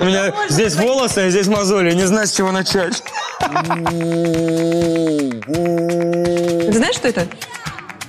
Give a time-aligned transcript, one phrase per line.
[0.00, 1.92] У меня здесь волосы, а здесь мозоли.
[1.94, 3.02] Не знаю, с чего начать.
[3.40, 3.46] Ты
[6.72, 7.26] знаешь, что это?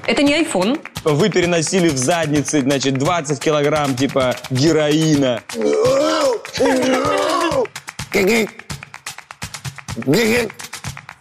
[0.05, 0.79] Это не iPhone.
[1.04, 5.41] Вы переносили в заднице, значит, 20 килограмм, типа, героина.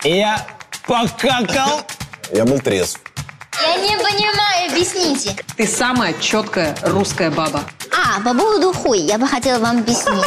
[0.04, 0.46] Я
[0.86, 1.82] покакал.
[2.32, 3.00] Я был трезв.
[3.68, 5.36] Я не понимаю, объясните.
[5.58, 7.60] Ты самая четкая русская баба.
[7.92, 10.24] А, по поводу хуй, я бы хотела вам объяснить.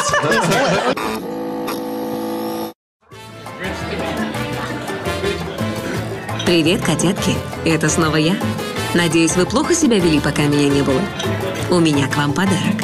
[6.46, 7.34] Привет, котятки.
[7.64, 8.36] Это снова я.
[8.94, 11.00] Надеюсь, вы плохо себя вели, пока меня не было.
[11.68, 12.76] У меня к вам подарок.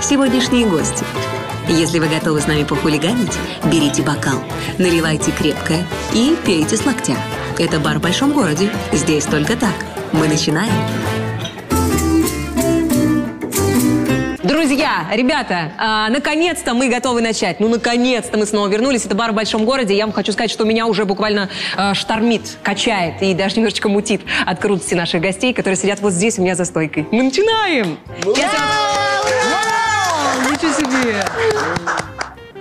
[0.00, 1.04] Сегодняшние гости.
[1.68, 4.42] Если вы готовы с нами похулиганить, берите бокал,
[4.78, 7.16] наливайте крепкое и пейте с локтя.
[7.58, 8.70] Это бар в большом городе.
[8.92, 9.72] Здесь только так.
[10.12, 10.72] Мы начинаем.
[14.42, 17.58] Друзья, ребята, а, наконец-то мы готовы начать.
[17.58, 19.06] Ну, наконец-то мы снова вернулись.
[19.06, 19.96] Это бар в большом городе.
[19.96, 24.20] Я вам хочу сказать, что меня уже буквально а, штормит, качает и даже немножечко мутит
[24.44, 27.06] от крутости наших гостей, которые сидят вот здесь у меня за стойкой.
[27.10, 27.98] Мы начинаем!
[28.36, 28.50] Я
[29.50, 30.52] Вау!
[30.52, 31.24] Ничего себе!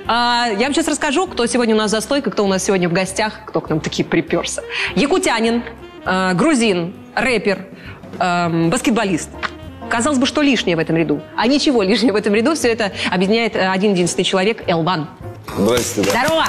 [0.07, 2.87] А, я вам сейчас расскажу, кто сегодня у нас за стойкой, кто у нас сегодня
[2.87, 4.61] в гостях, кто к нам таки приперся.
[4.95, 5.63] Якутянин,
[6.05, 7.65] а, грузин, рэпер,
[8.19, 9.29] эм, баскетболист.
[9.89, 11.21] Казалось бы, что лишнее в этом ряду.
[11.35, 12.55] А ничего лишнего в этом ряду.
[12.55, 15.07] Все это объединяет э, один единственный человек– Элван.
[15.57, 16.25] Здрасте, да.
[16.25, 16.45] Здорово!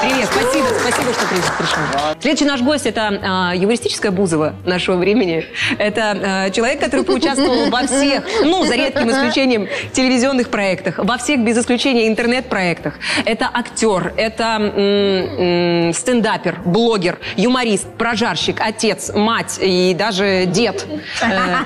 [0.00, 1.78] Привет, спасибо, спасибо, что при- пришел.
[2.20, 5.44] Следующий наш гость– это э, юмористическая Бузова нашего времени.
[5.78, 11.40] Это э, человек, который поучаствовал во всех, ну, за редким исключением, телевизионных проектах, во всех,
[11.40, 12.94] без исключения, интернет-проектах.
[13.24, 20.86] Это актер, это стендапер, блогер, юморист, прожарщик, отец, мать и даже дед.
[21.22, 21.56] Э.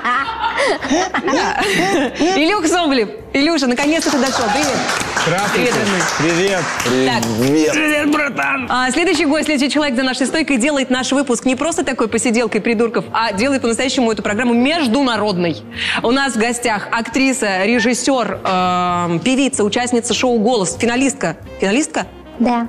[2.37, 3.09] Илюх Соболев.
[3.33, 4.45] Илюша, наконец-то ты дошел.
[4.53, 4.77] Привет.
[5.25, 5.73] Здравствуйте.
[6.19, 6.63] Привет.
[6.85, 7.23] Привет.
[7.39, 7.71] Привет.
[7.73, 8.67] Привет, братан.
[8.69, 12.61] а, следующий гость, следующий человек за нашей стойкой делает наш выпуск не просто такой посиделкой
[12.61, 15.57] придурков, а делает по-настоящему эту программу международной.
[16.01, 21.37] У нас в гостях актриса, режиссер, эм, певица, участница шоу «Голос», финалистка.
[21.59, 22.07] Финалистка?
[22.39, 22.67] Да.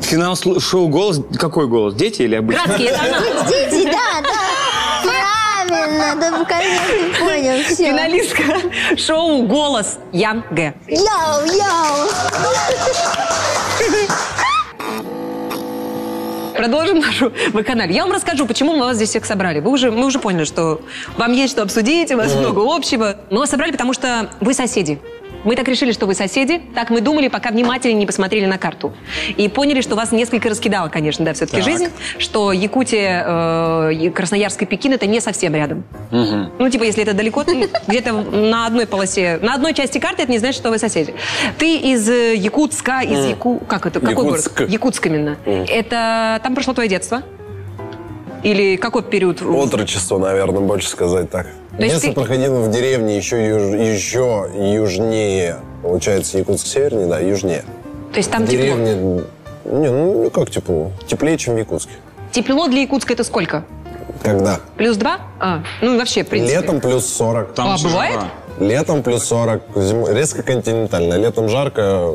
[0.00, 1.20] Финал шоу «Голос».
[1.38, 1.94] Какой голос?
[1.94, 2.64] Дети или обычный?
[2.64, 3.20] Градский, это она.
[3.48, 5.08] Дети, да, да.
[5.68, 7.86] Правильно, да наконец ты понял, все.
[7.90, 8.42] Финалистка
[8.96, 10.74] шоу «Голос» Ян Гэ.
[10.88, 12.08] Йоу, йоу.
[16.56, 17.94] Продолжим нашу вакханалию.
[17.94, 19.60] Я вам расскажу, почему мы вас здесь всех собрали.
[19.60, 20.80] Вы уже, мы уже поняли, что
[21.16, 23.16] вам есть что обсудить, у вас много общего.
[23.30, 25.00] Мы вас собрали, потому что вы соседи.
[25.44, 26.62] Мы так решили, что вы соседи.
[26.74, 28.92] Так мы думали, пока внимательнее не посмотрели на карту.
[29.36, 31.64] И поняли, что вас несколько раскидала, конечно, да, все-таки Так.
[31.64, 31.88] жизнь.
[32.18, 35.84] Что Якутия, э, Красноярск и Пекин это не совсем рядом.
[36.10, 40.32] Ну, типа, если это далеко, ты где-то на одной полосе, на одной части карты, это
[40.32, 41.14] не значит, что вы соседи.
[41.58, 43.58] Ты из э, Якутска, из Яку...
[43.58, 44.00] Как это?
[44.00, 44.56] Какой Якутск.
[44.58, 44.70] город?
[44.70, 45.36] Якутск именно.
[45.44, 47.22] Это там прошло твое детство?
[48.42, 49.40] Или какой период?
[49.42, 51.46] Отрочество, наверное, больше сказать так.
[51.76, 55.56] То есть Детство ты- проходило в деревне еще, юж- еще южнее.
[55.82, 57.64] Получается, Якутск севернее, да, южнее.
[58.12, 58.62] То есть там в тепло.
[58.64, 59.22] деревне...
[59.64, 60.92] Не, ну как тепло?
[61.06, 61.92] Теплее, чем в Якутске.
[62.32, 63.64] Тепло для Якутска это сколько?
[64.22, 64.60] Когда?
[64.76, 65.18] Плюс два?
[65.40, 66.58] А, ну вообще, в принципе.
[66.60, 67.54] Летом плюс 40.
[67.54, 68.14] Там А, бывает?
[68.14, 68.28] жара.
[68.60, 69.62] Летом плюс 40.
[69.74, 70.14] Зимой...
[70.14, 71.14] Резко континентально.
[71.14, 72.08] Летом жарко,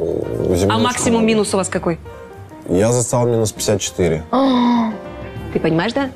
[0.55, 1.99] зимой А максимум минус у вас какой?
[2.69, 4.23] Я застал минус 54.
[5.53, 6.09] Ты понимаешь, да?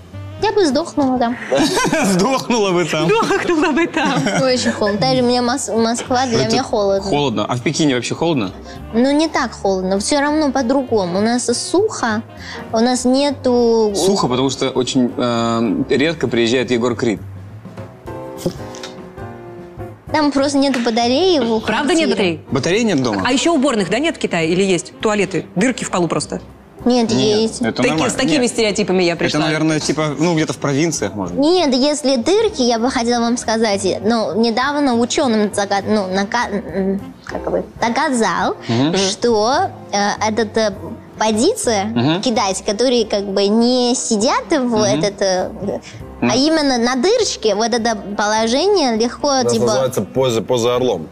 [0.44, 1.38] Я бы сдохнула там.
[2.04, 3.08] Сдохнула вы там.
[3.08, 4.22] Дохнула бы там.
[4.42, 5.00] Очень холодно.
[5.00, 7.10] Даже у меня Мос- Москва для меня холодно.
[7.10, 7.46] Холодно.
[7.46, 8.52] А в Пекине вообще холодно?
[8.94, 10.00] Но не так холодно.
[10.00, 11.20] Все равно по-другому.
[11.20, 12.24] У нас сухо.
[12.74, 13.94] У нас нету...
[13.96, 17.22] Сухо, потому что очень э, редко приезжает Егор Крид.
[20.12, 22.42] Там просто нету батареи Правда нет батарей?
[22.52, 23.24] Батареи нет дома?
[23.26, 24.50] А еще уборных, да, нет в Китае?
[24.50, 24.94] Или есть?
[25.00, 26.42] Туалеты, дырки в полу просто.
[26.86, 27.62] Нет, Нет, есть.
[27.62, 28.10] это Таки- нормально.
[28.14, 28.52] с такими Нет.
[28.52, 29.40] стереотипами я пришла.
[29.40, 31.36] Это, наверное, типа, ну, где-то в провинциях, может.
[31.36, 31.44] быть.
[31.46, 36.50] Нет, если дырки, я бы хотела вам сказать, ну, недавно ученым загад, ну, нака-
[37.26, 38.56] как бы, доказал,
[38.96, 39.98] что э,
[40.28, 40.74] этот э,
[41.18, 45.50] позиция китайцы, которые как бы не сидят в этот, э,
[46.22, 51.08] а именно на дырочке, вот это положение легко, Это типа, называется поза, поза орлом.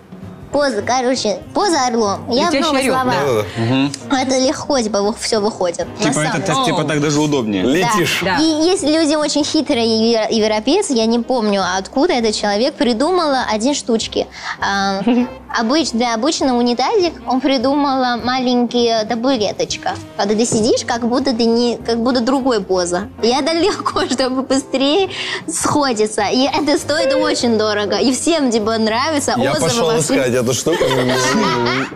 [0.52, 2.30] Поза, короче, поза орлом.
[2.30, 3.06] Я орел, словах.
[3.26, 4.22] Да-да-да.
[4.22, 5.88] Это легко, типа, все выходит.
[6.00, 6.66] Типа, это деле.
[6.66, 7.64] типа так даже удобнее.
[7.64, 8.20] Летишь.
[8.24, 8.38] Да.
[8.38, 13.74] И есть люди очень хитрые евро- европейцы, я не помню, откуда этот человек придумала один
[13.74, 14.28] штучки.
[14.60, 15.02] А,
[15.62, 19.96] обыч- для обычного унитазик он придумала маленькие табуреточка.
[20.18, 23.08] Когда ты сидишь, как будто ты не, как будто другой поза.
[23.24, 25.10] И это легко, чтобы быстрее
[25.48, 26.24] сходится.
[26.32, 27.98] И это стоит очень дорого.
[27.98, 29.36] И всем типа нравится.
[29.38, 30.84] Я отзывы пошел искать эту штуку.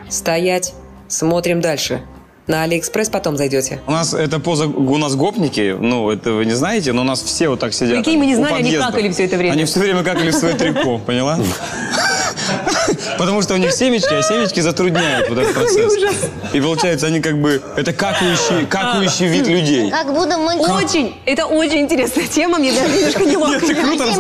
[0.09, 0.74] Стоять.
[1.07, 2.01] Смотрим дальше.
[2.47, 3.81] На Алиэкспресс потом зайдете.
[3.88, 7.24] У нас это поза, у нас гопники, ну, это вы не знаете, но у нас
[7.24, 8.03] все вот так сидят.
[8.03, 9.53] Прикинь, мы не знали, они какали все это время.
[9.53, 11.39] Они все время какали в свое трико, поняла?
[13.18, 15.94] Потому что у них семечки, а семечки затрудняют вот этот процесс.
[16.54, 19.90] И получается, они как бы, это какающий, какающий вид людей.
[19.92, 20.56] Как будто мы...
[20.56, 23.66] Очень, это очень интересная тема, мне даже немножко неловко.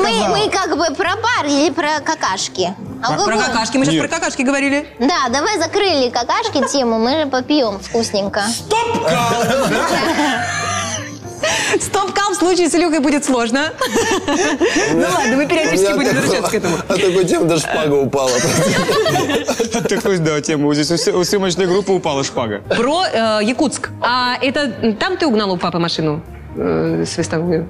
[0.01, 2.73] Мы, мы как бы про бар или про какашки?
[3.03, 4.87] А Про, какашки, мы сейчас про какашки говорили.
[4.99, 8.43] Да, давай закрыли какашки тему, мы же попьем вкусненько.
[11.79, 13.73] Стоп-кал в случае с Илюхой будет сложно.
[14.93, 16.75] Ну ладно, мы периодически будем возвращаться к этому.
[16.87, 18.31] От такой темы даже шпага упала.
[19.89, 20.73] Такой, да, тема.
[20.73, 22.61] Здесь у съемочной группы упала шпага.
[22.75, 23.89] Про э, Якутск.
[24.01, 26.21] А это там ты угнал у папы машину
[26.55, 27.67] э, свистовую?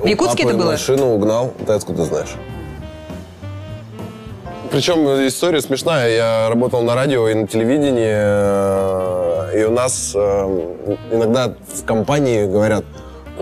[0.00, 0.72] В Якутске это было?
[0.72, 1.54] машину угнал.
[1.66, 2.34] Ты откуда знаешь?
[4.70, 6.14] Причем история смешная.
[6.14, 10.18] Я работал на радио и на телевидении, э, и у нас э,
[11.12, 12.84] иногда в компании говорят,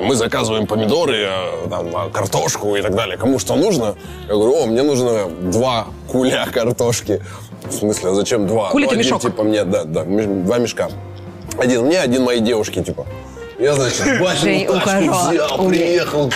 [0.01, 3.17] мы заказываем помидоры, э, там, картошку и так далее.
[3.17, 3.95] Кому что нужно?
[4.29, 7.23] Я говорю, о, мне нужно два куля картошки.
[7.65, 8.69] В смысле, а зачем два?
[8.71, 9.23] Это один, мешок.
[9.23, 10.91] типа, мне, да, да, два мешка.
[11.59, 13.07] Один мне, один моей девушке, типа.
[13.59, 16.33] Я, значит, батину тачку взял, приехал,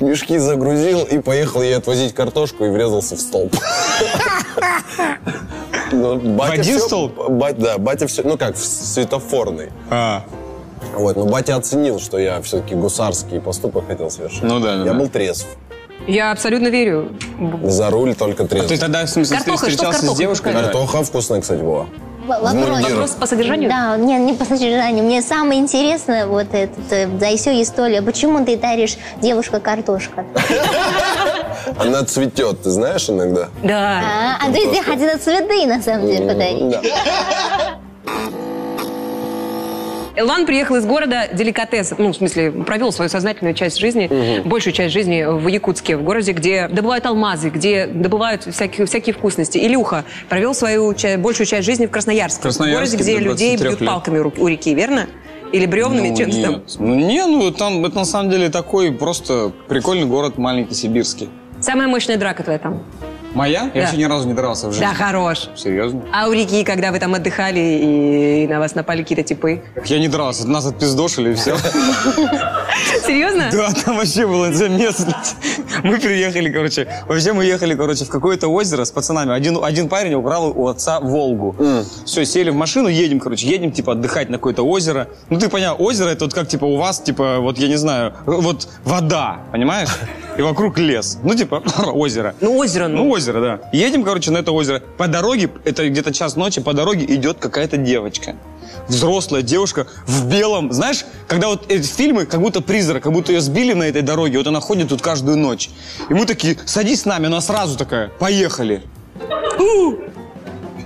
[0.00, 3.54] мешки загрузил и поехал ей отвозить картошку и врезался в столб.
[5.92, 7.30] Ну, батя В один столб?
[7.30, 9.70] бать- да, батя все, ну как, в светофорный.
[9.90, 10.24] А,
[10.94, 14.42] Вот, но батя оценил, что я все-таки гусарский поступок хотел совершить.
[14.42, 15.46] Ну да, Я был трезв.
[16.06, 17.10] Я абсолютно верю.
[17.64, 18.68] За руль только трезв.
[18.68, 20.52] ты тогда, в смысле, встречался с девушкой?
[20.52, 21.86] Картоха вкусная, кстати, была.
[22.28, 23.10] Вопрос.
[23.10, 23.70] по содержанию?
[23.70, 25.04] Да, нет, не по содержанию.
[25.04, 28.02] Мне самое интересное вот этот, э, да и все история.
[28.02, 30.24] Почему ты даришь девушка картошка?
[31.78, 33.48] Она цветет, ты знаешь иногда?
[33.62, 34.02] Да.
[34.40, 36.76] А, Андрей, тебе хотела цветы на самом деле подарить.
[40.18, 40.22] Да.
[40.22, 44.92] Элван приехал из города деликатес, ну, в смысле, провел свою сознательную часть жизни, большую часть
[44.92, 49.58] жизни в Якутске, в городе, где добывают алмазы, где добывают всякие, всякие вкусности.
[49.58, 53.68] Илюха провел свою ча- большую часть жизни в Красноярске, в Красноярске городе, где людей 23
[53.68, 53.88] бьют лет.
[53.88, 55.06] палками у, реки, верно?
[55.52, 56.38] Или бревнами, Ну, чем там?
[56.52, 56.62] нет.
[56.78, 61.30] Ну, не, ну, там, это на самом деле такой просто прикольный город, маленький, сибирский.
[61.60, 62.82] Самая мощная драка твоя там.
[63.34, 63.70] Моя?
[63.74, 63.88] Я Да.
[63.88, 64.84] еще ни разу не дрался в жизни.
[64.86, 65.48] Да, хорош.
[65.56, 66.02] Серьезно?
[66.12, 69.62] А у реки, когда вы там отдыхали и, на вас напали какие-то типы?
[69.84, 71.56] Я не дрался, нас отпиздошили и все.
[73.06, 73.50] Серьезно?
[73.52, 75.14] Да, там вообще было замесно.
[75.82, 79.32] Мы приехали, короче, вообще мы ехали, короче, в какое-то озеро с пацанами.
[79.34, 81.54] Один, один парень украл у отца Волгу.
[82.04, 85.08] Все, сели в машину, едем, короче, едем, типа, отдыхать на какое-то озеро.
[85.30, 88.14] Ну, ты понял, озеро это вот как, типа, у вас, типа, вот, я не знаю,
[88.26, 89.88] вот вода, понимаешь?
[90.36, 91.18] И вокруг лес.
[91.22, 92.34] Ну, типа, озеро.
[92.40, 93.04] Ну, озеро, ну.
[93.04, 93.60] Ну, озеро, да.
[93.72, 94.80] Едем, короче, на это озеро.
[94.96, 98.36] По дороге, это где-то час ночи, по дороге идет какая-то девочка.
[98.88, 100.72] Взрослая девушка в белом.
[100.72, 104.38] Знаешь, когда вот эти фильмы, как будто призрак, как будто ее сбили на этой дороге,
[104.38, 105.70] вот она ходит тут каждую ночь.
[106.08, 108.82] И мы такие, садись с нами, она сразу такая, поехали.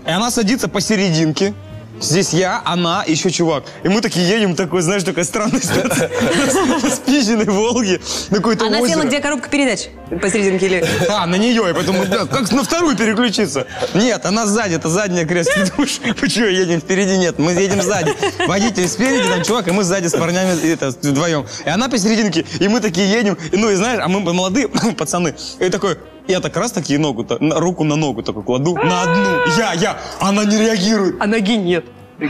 [0.07, 1.55] И она садится посерединке.
[2.03, 3.65] Здесь я, она, еще чувак.
[3.85, 6.11] И мы такие едем, такой, знаешь, такая странная ситуация.
[6.83, 8.01] На спиченной Волге,
[8.31, 9.89] на какое-то Она села, где коробка передач?
[10.21, 10.85] Посерединке или...
[11.09, 13.67] А, на нее, и поэтому, как на вторую переключиться?
[13.95, 15.51] Нет, она сзади, это задняя крест.
[15.77, 17.17] Думаешь, мы что, едем впереди?
[17.17, 18.15] Нет, мы едем сзади.
[18.47, 21.47] Водитель спереди, там чувак, и мы сзади с парнями это, вдвоем.
[21.65, 25.69] И она посерединке, и мы такие едем, ну и знаешь, а мы молодые пацаны, и
[25.69, 25.97] такой,
[26.29, 29.25] я так раз такие ногу, на, руку на ногу такой кладу, на одну,
[29.59, 31.17] я, я, она не реагирует.
[31.21, 31.85] А ноги нет.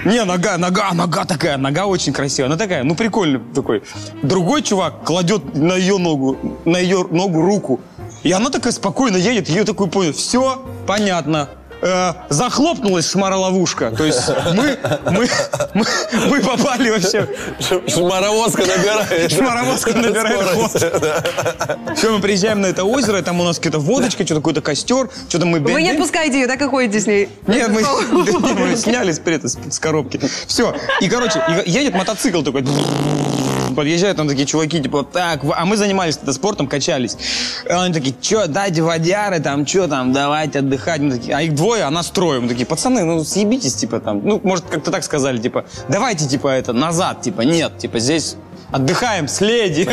[0.05, 2.47] Не, нога, нога, нога такая, нога очень красивая.
[2.49, 3.83] Она такая, ну прикольный такой.
[4.23, 7.81] Другой чувак кладет на ее ногу, на ее ногу руку.
[8.23, 11.49] И она такая спокойно едет, ее такой понял, все, понятно.
[11.83, 13.91] Э, захлопнулась шмароловушка.
[13.91, 14.21] То есть
[14.55, 14.79] мы,
[15.11, 15.29] мы,
[15.75, 15.85] мы,
[16.31, 17.29] мы попали вообще.
[17.89, 19.33] Шмаровозка набирает.
[19.33, 20.71] Шмаровозка набирает ход.
[21.97, 25.45] Все, мы приезжаем на это озеро, там у нас какая-то водочка, что-то какой-то костер, что-то
[25.45, 25.59] мы...
[25.59, 27.29] Вы не отпускаете ее, так и ходите с ней.
[27.49, 27.83] Нет, мы,
[28.55, 30.21] мы сняли с, с, коробки.
[30.47, 30.77] Все.
[31.01, 32.65] И, короче, едет мотоцикл такой.
[33.75, 37.17] Подъезжают там такие чуваки, типа, так, а мы занимались тогда спортом, качались.
[37.65, 41.01] И они такие, что, дайте водяры, там, что там, давайте отдыхать.
[41.01, 42.41] Мы такие, а их двое, а нас трое.
[42.41, 44.21] Мы такие, пацаны, ну, съебитесь, типа, там.
[44.25, 48.37] Ну, может, как-то так сказали, типа, давайте, типа, это, назад, типа, нет, типа, здесь
[48.73, 49.85] отдыхаем с леди.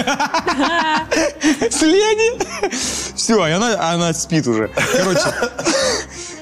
[1.70, 3.14] С леди?
[3.16, 4.70] Все, и она, она спит уже.
[4.98, 5.34] Короче,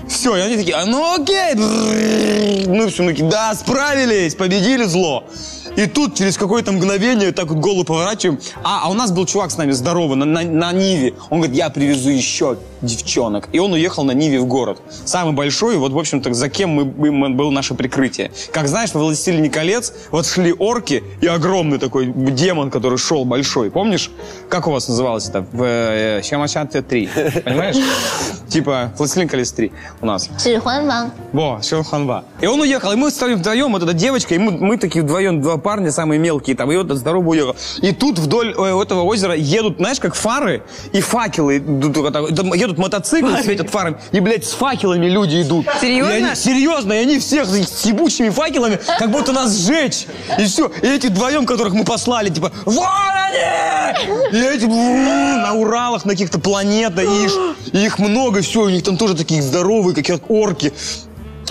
[0.08, 1.56] все, и они такие, а ну окей.
[1.56, 5.25] Ну все, мы такие, да, справились, победили зло.
[5.77, 8.39] И тут через какое-то мгновение так вот голову поворачиваем.
[8.63, 11.13] А, а у нас был чувак с нами здоровый на, на, на Ниве.
[11.29, 13.48] Он говорит, я привезу еще девчонок.
[13.51, 14.81] И он уехал на Ниве в город.
[15.05, 18.31] Самый большой, вот, в общем-то, за кем мы, мы, было наше прикрытие.
[18.51, 23.69] Как знаешь, во «Властелине колец» вот шли орки и огромный такой демон, который шел большой.
[23.69, 24.10] Помнишь?
[24.50, 25.46] Как у вас называлось это?
[25.51, 27.41] В э, «Щамачанте 3».
[27.43, 27.75] Понимаешь?
[28.48, 30.27] Типа «Властелин колец 3» у нас.
[30.41, 31.12] Шихуанва.
[31.34, 32.25] Во, Шихуанва.
[32.41, 35.41] И он уехал, и мы стали вдвоем, вот эта девочка, и мы, мы такие вдвоем,
[35.41, 37.57] два парня, самые мелкие, там, и вот этот здоровый уехал.
[37.81, 41.55] И тут вдоль э, этого озера едут, знаешь, как фары и факелы.
[41.55, 45.65] Едут мотоциклы, светят фарами, и, блядь, с факелами люди идут.
[45.81, 46.13] Серьезно?
[46.13, 50.05] И они, серьезно, и они всех с ебучими факелами, как будто нас сжечь.
[50.39, 50.71] И все.
[50.81, 54.38] И эти вдвоем, которых мы послали, типа, вон они!
[54.38, 57.33] И эти на Уралах, на каких-то планетах, и их,
[57.74, 60.71] и их много, все, у них там тоже такие здоровые, как орки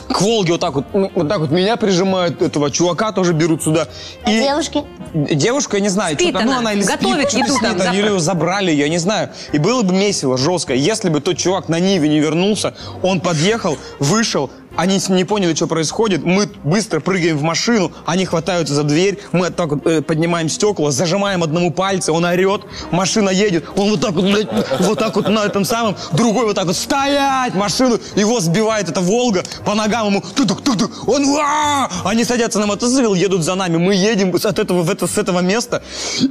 [0.08, 3.88] к Волге вот так вот, вот так вот меня прижимают, этого чувака тоже берут сюда.
[4.22, 4.84] А девушки?
[5.14, 8.20] Девушка, я не знаю, Спит что-то, ну она, или готовит спит, еду там или ее
[8.20, 9.30] забрали, я не знаю.
[9.52, 13.78] И было бы месиво, жестко, если бы тот чувак на Ниве не вернулся, он подъехал,
[13.98, 19.18] вышел, они не поняли, что происходит, мы быстро прыгаем в машину, они хватаются за дверь,
[19.32, 24.00] мы так вот э, поднимаем стекла, зажимаем одному пальце, он орет, машина едет, он вот
[24.00, 24.48] так вот,
[24.80, 29.00] вот так вот на этом самом, другой вот так вот, стоять, машину, его сбивает эта
[29.00, 33.54] Волга, по ногам ему, тук тук тук он, «Уа!» они садятся на мотоцикл, едут за
[33.54, 35.82] нами, мы едем от этого, в это, с этого места,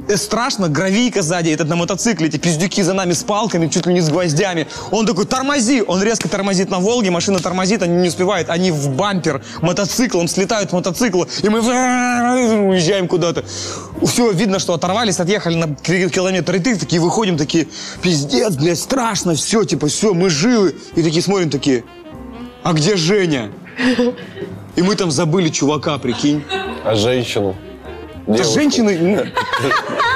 [0.08, 3.94] Э, страшно, гравийка сзади, этот на мотоцикле, эти пиздюки за нами с палками, чуть ли
[3.94, 8.08] не с гвоздями, он такой, тормози, он резко тормозит на Волге, машина тормозит, они не
[8.08, 13.44] успевают, они в бампер мотоциклом слетают с мотоцикла, и мы уезжаем куда-то.
[14.04, 17.66] Все, видно, что оторвались, отъехали на ки- километр, и ты такие выходим, такие,
[18.02, 20.74] пиздец, блядь, страшно, все, типа, все, мы живы.
[20.94, 21.84] И такие смотрим, такие,
[22.62, 23.50] а где Женя?
[24.76, 26.44] И мы там забыли чувака, прикинь.
[26.84, 27.56] А женщину?
[28.26, 28.96] Да женщины...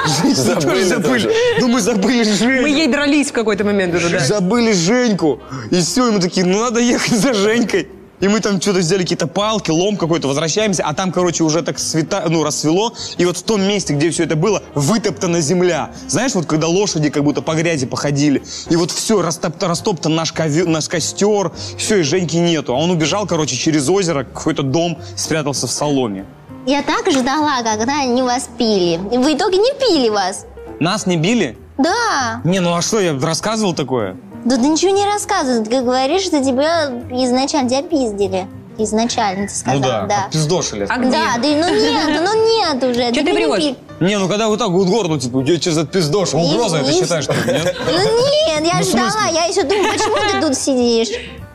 [0.03, 1.07] Женщины Забыли тоже забыли.
[1.23, 1.31] тоже.
[1.59, 2.63] Ну мы забыли Женю.
[2.63, 4.19] Мы ей дрались в какой-то момент уже, да.
[4.19, 5.39] Забыли Женьку.
[5.69, 7.87] И все, и мы такие, ну надо ехать за Женькой.
[8.21, 11.79] И мы там что-то взяли какие-то палки, лом какой-то, возвращаемся, а там, короче, уже так
[11.79, 15.91] света, ну, рассвело, и вот в том месте, где все это было, вытоптана земля.
[16.07, 20.31] Знаешь, вот когда лошади как будто по грязи походили, и вот все, растоптан, растоптан наш,
[20.31, 22.73] ковер, наш костер, все, и Женьки нету.
[22.73, 26.25] А он убежал, короче, через озеро, какой-то дом, спрятался в соломе.
[26.67, 28.99] Я так ждала, когда они вас пили.
[29.11, 30.45] И в итоге не пили вас.
[30.79, 31.57] Нас не били?
[31.79, 32.41] Да.
[32.43, 34.15] Не, ну а что, я рассказывал такое?
[34.45, 35.63] Да ты ничего не рассказывай.
[35.65, 38.47] Ты говоришь, что тебя изначально тебя пиздили.
[38.77, 40.27] Изначально ты сказал, ну да, да.
[40.31, 40.87] пиздошили.
[40.89, 41.11] А где?
[41.11, 43.07] Да, да, ну нет, ну нет уже.
[43.13, 43.75] Чё ты Тебя не врешь?
[43.99, 46.79] пи- Не, ну когда вот так вот горло, типа, у тебя через этот пиздош, угроза,
[46.79, 47.75] И- считаешь, что ли, нет?
[47.85, 49.33] Ну нет, я Ну, в ждала, смысле?
[49.35, 51.09] я еще думаю, почему ты тут сидишь?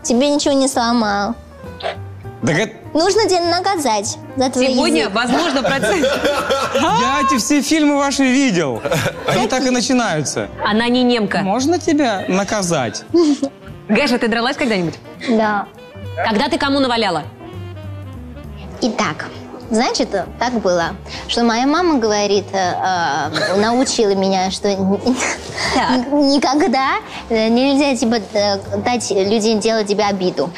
[0.05, 1.35] Тебе ничего не сломал.
[2.47, 2.73] Так это...
[2.95, 5.15] Нужно тебя наказать за твой Сегодня, язык.
[5.15, 6.07] возможно, процесс...
[6.75, 8.83] Я эти все фильмы ваши видел.
[9.27, 10.49] Они так и начинаются.
[10.65, 11.39] Она не немка.
[11.39, 13.05] Можно тебя наказать?
[13.89, 14.95] Гэша, ты дралась когда-нибудь?
[15.29, 15.67] Да.
[16.29, 17.23] Когда ты кому наваляла?
[18.83, 19.27] Итак,
[19.71, 20.91] значит, так было,
[21.29, 26.97] что моя мама говорит, э, э, научила меня, что никогда
[27.31, 30.51] э, нельзя типа э, дать людям делать тебе обиду.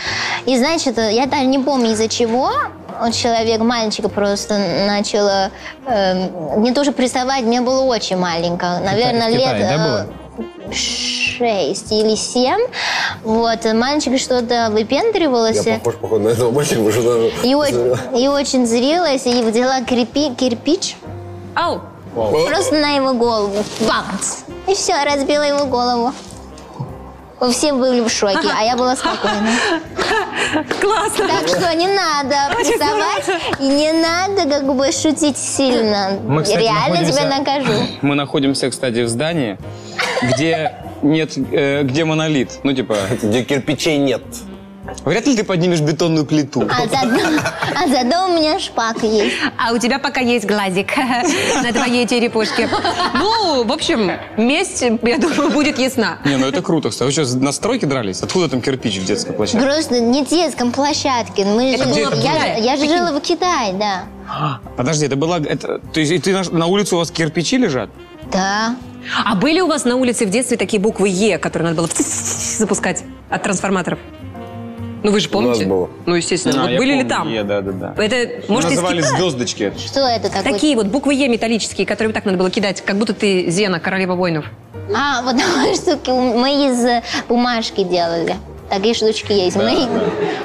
[0.46, 2.50] И значит, я даже не помню из-за чего.
[3.00, 5.50] Он человек, мальчика просто начал э,
[5.86, 10.06] э, мне тоже приставать, мне было очень маленько, наверное, в лет да, э, было?
[10.72, 12.60] шесть или семь.
[13.24, 15.74] Вот, мальчик что-то Я выпендривался.
[15.82, 17.32] похож, походу, на этого мальчика, уже даже...
[17.44, 20.96] И, о- и очень зрелась, и взяла кирпи- кирпич
[21.54, 21.80] Ау!
[22.14, 23.64] просто на его голову.
[23.80, 24.38] Бамц!
[24.66, 26.12] И все, разбила его голову.
[27.50, 29.50] Все были в шоке, а я была спокойна.
[30.80, 31.28] Классно!
[31.28, 36.18] Так что не надо прессовать и не надо как бы шутить сильно.
[36.26, 37.72] Мы, кстати, Реально тебя накажу.
[38.02, 39.56] Мы находимся, кстати, в здании,
[40.22, 42.58] где нет, э, где монолит.
[42.62, 44.22] Ну, типа, Где кирпичей нет.
[45.08, 46.62] Вряд ли ты поднимешь бетонную плиту.
[46.70, 47.20] А зато,
[47.74, 49.36] а зато у меня шпак есть.
[49.56, 50.96] А у тебя пока есть глазик
[51.62, 52.68] на твоей черепушке.
[53.14, 56.18] Ну, в общем, месть, я думаю, будет ясна.
[56.24, 57.06] Не, ну это круто, кстати.
[57.06, 58.22] Вы что, на стройке дрались?
[58.22, 59.64] Откуда там кирпич в детской площадке?
[59.66, 61.44] Просто не в детском площадке.
[61.44, 62.64] Мы Это же- было в я, Китае.
[62.64, 64.04] я же жила в Китае, да.
[64.76, 65.38] Подожди, это была...
[65.38, 67.88] Это, то есть ты на, на улице у вас кирпичи лежат?
[68.30, 68.76] Да.
[69.24, 71.88] А были у вас на улице в детстве такие буквы Е, которые надо было
[72.58, 73.98] запускать от трансформаторов?
[75.02, 75.64] Ну вы же помните?
[75.64, 75.88] было.
[76.06, 76.64] Ну, естественно.
[76.64, 77.28] А, вот были ли помню, там?
[77.28, 78.02] Е, да, да, да.
[78.02, 79.16] Это, может, из Называли Китая?
[79.16, 79.72] звездочки.
[79.78, 80.52] Что это такое?
[80.52, 83.78] Такие вот буквы Е металлические, которые вот так надо было кидать, как будто ты Зена,
[83.80, 84.44] королева воинов.
[84.94, 88.34] А, вот такие штуки мы из э, бумажки делали.
[88.70, 89.56] Такие штучки есть.
[89.56, 89.88] мы,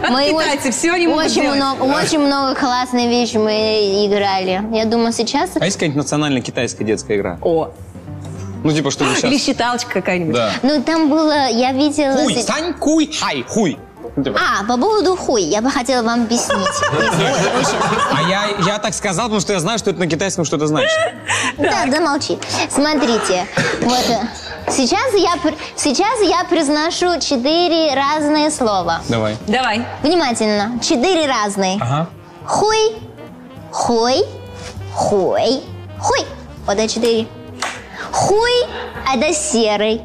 [0.01, 1.57] А китайцы всё они могут очень делать.
[1.57, 4.61] много, очень много классных вещей мы играли.
[4.71, 7.37] Я думаю, сейчас А есть какая-нибудь национальная китайская детская игра?
[7.41, 7.71] О,
[8.63, 9.41] Ну, типа, что вы Или сейчас...
[9.45, 10.35] считалочка какая-нибудь.
[10.35, 10.51] Да.
[10.61, 12.15] Ну, там было, я видела...
[12.23, 13.77] Хуй, стань, куй, хай, хуй.
[14.15, 16.67] А, по поводу хуй, я бы хотела вам объяснить.
[18.15, 20.91] А я, я так сказал, потому что я знаю, что это на китайском что-то значит.
[21.57, 22.37] Да, замолчи.
[22.69, 23.47] Смотрите,
[23.81, 25.33] вот э, сейчас я,
[25.75, 29.01] сейчас я произношу четыре разные слова.
[29.09, 29.37] Давай.
[29.47, 29.85] Давай.
[30.03, 31.79] Внимательно, четыре разные.
[31.81, 32.07] Ага.
[32.45, 32.95] Хуй,
[33.71, 34.23] хуй,
[34.93, 35.63] хуй,
[35.99, 36.25] хуй.
[36.65, 37.27] Вот это четыре.
[38.11, 38.51] Хуй–
[39.13, 40.01] это серый.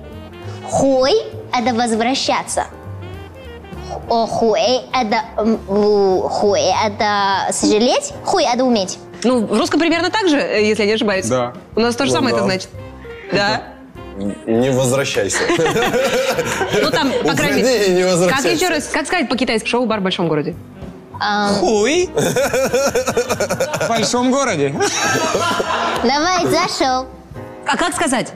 [0.65, 1.12] Хуй–
[1.53, 2.67] это возвращаться.
[4.09, 4.61] О, хуй–
[4.93, 5.23] это
[6.28, 8.12] хуй– это сожалеть.
[8.25, 8.99] Хуй– это уметь.
[9.25, 11.26] Ну, в русском примерно так же, э, если я не ошибаюсь.
[11.26, 11.52] Да.
[11.75, 12.38] У нас то же Ну самое да.
[12.38, 12.69] это значит.
[13.33, 13.62] Да.
[14.47, 15.38] Не возвращайся.
[16.83, 20.28] Ну, там, по крайней не Как еще раз, как сказать по-китайски шоу «Бар в большом
[20.28, 20.55] городе»?
[21.59, 22.09] Хуй.
[22.14, 24.75] В большом городе.
[26.02, 27.07] Давай, зашел.
[27.67, 28.33] А как сказать?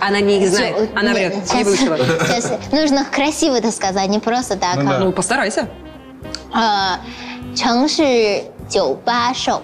[0.00, 1.98] А, ам, Она не знает, Чё, она нет, врет, не щас- выучила.
[2.26, 2.52] щас.
[2.72, 4.76] Нужно красиво это сказать, не просто так.
[4.76, 4.98] Ну да.
[4.98, 5.68] Ну, постарайся.
[6.52, 6.98] А,
[7.54, 9.62] 城市酒吧手.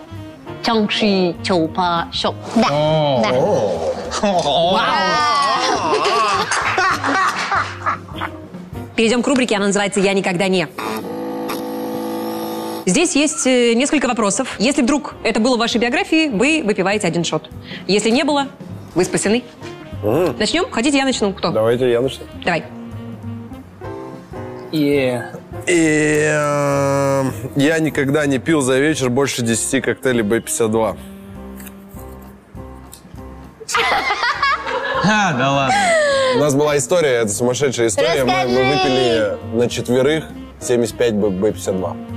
[0.62, 2.34] Чангши Чоупа Шоу.
[2.56, 3.30] Да, да.
[8.96, 10.66] Перейдем к рубрике, она называется «Я никогда не».
[12.86, 14.56] Здесь есть э, несколько вопросов.
[14.58, 17.48] Если вдруг это было в вашей биографии, вы выпиваете один шот.
[17.86, 18.48] Если не было,
[18.94, 19.44] вы спасены.
[20.03, 20.33] Угу.
[20.37, 20.69] Начнем?
[20.69, 21.33] Хотите, я начну?
[21.33, 21.51] Кто?
[21.51, 22.25] Давайте я начну.
[22.43, 22.63] Давай.
[24.71, 25.21] И...
[25.65, 27.23] И э,
[27.55, 30.97] я никогда не пил за вечер больше 10 коктейлей B52.
[35.05, 35.75] А, да ладно.
[36.35, 38.25] У нас была история, это сумасшедшая история.
[38.25, 40.25] Мы, мы выпили на четверых
[40.59, 42.12] 75 B52.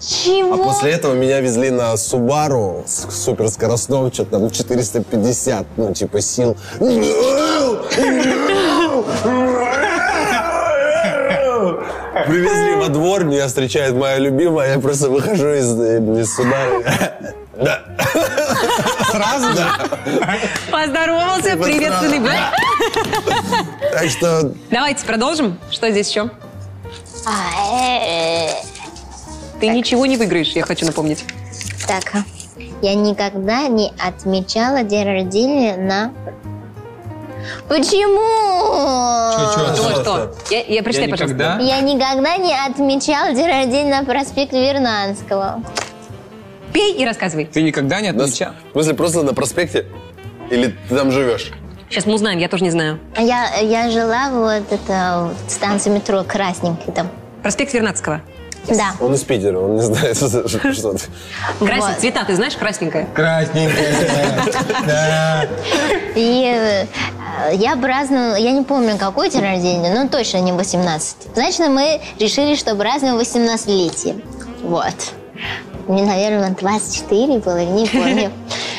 [0.00, 0.54] Чего?
[0.54, 6.56] А после этого меня везли на Субару с суперскоростном, что-то там 450, ну, типа сил.
[12.26, 16.56] Привезли во двор, меня встречает моя любимая, я просто выхожу из, э, из суда.
[17.56, 17.82] Да.
[19.10, 19.78] Сразу, да?
[20.70, 22.20] Поздоровался, приветственный.
[23.92, 24.52] Так что...
[24.70, 25.58] Давайте продолжим.
[25.70, 26.30] Что здесь еще?
[27.26, 27.30] А,
[27.80, 28.73] э, э,
[29.68, 31.24] а, Ты ничего не выиграешь, я хочу напомнить.
[31.86, 32.24] Так,
[32.82, 36.12] я никогда не отмечала день рождения на...
[37.68, 38.22] Почему?
[39.34, 40.02] Чё, чё?
[40.02, 40.34] Что?
[40.50, 41.34] Я, я прочитай, Я пожалуйста.
[41.36, 41.58] никогда...
[41.60, 45.62] Я никогда не отмечала день рождения на проспекте Вернадского.
[46.72, 47.44] Пей и рассказывай.
[47.44, 48.52] Ты никогда не отмечал?
[48.70, 49.86] в смысле просто на проспекте?
[50.50, 51.52] Или ты там живешь?
[51.90, 52.98] Сейчас мы узнаем, я тоже не знаю.
[53.16, 57.08] Я, я жила вот это вот, станции метро Красненький там.
[57.42, 58.22] Проспект Вернадского.
[58.68, 58.92] Да.
[59.00, 61.00] Он из Питера, он не знает, что, что ты.
[61.58, 61.98] Красный, Вот.
[62.00, 63.06] цвета, ты знаешь, красненькая?
[63.14, 63.94] Красненькая.
[64.86, 65.46] Да.
[66.14, 66.86] И э,
[67.54, 71.16] я праздную, я не помню, какой день рождения, но точно не 18.
[71.34, 74.22] Значит, мы решили, что празднуем 18-летие.
[74.62, 74.94] Вот.
[75.88, 78.30] Мне, наверное, 24 было, не помню.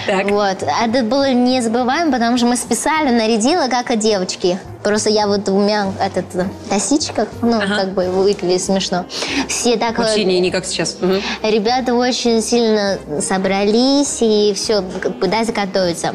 [0.06, 0.30] Так.
[0.30, 0.58] Вот.
[0.64, 4.60] Это было незабываемо, потому что мы специально нарядила, как и девочки.
[4.84, 7.76] Просто я вот двумя этот, э, косичках, ну, Ага.
[7.76, 9.06] как бы выглядит смешно.
[9.48, 9.98] Все так...
[9.98, 10.98] Вообще не, не как сейчас.
[11.02, 11.22] Мгм.
[11.42, 14.84] Ребята очень сильно собрались и все,
[15.20, 16.14] пытаются готовиться.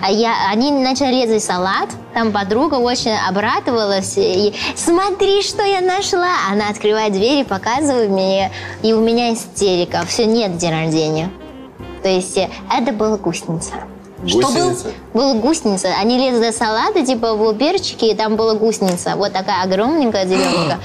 [0.00, 4.14] А я, они начали резать салат, там подруга очень обрадовалась.
[4.16, 6.28] И, Смотри, что я нашла!
[6.50, 8.52] Она открывает дверь и показывает мне,
[8.82, 10.04] и у меня истерика.
[10.06, 11.30] Все, нет день рождения.
[12.02, 13.72] То есть э, это была гусеница.
[14.26, 14.46] Что был?
[14.46, 14.92] Гусеница?
[15.14, 15.88] Была гусеница.
[16.00, 19.16] Они лезли салаты, типа в перчики, и там была гусеница.
[19.16, 20.78] Вот такая огромненькая зелененькая.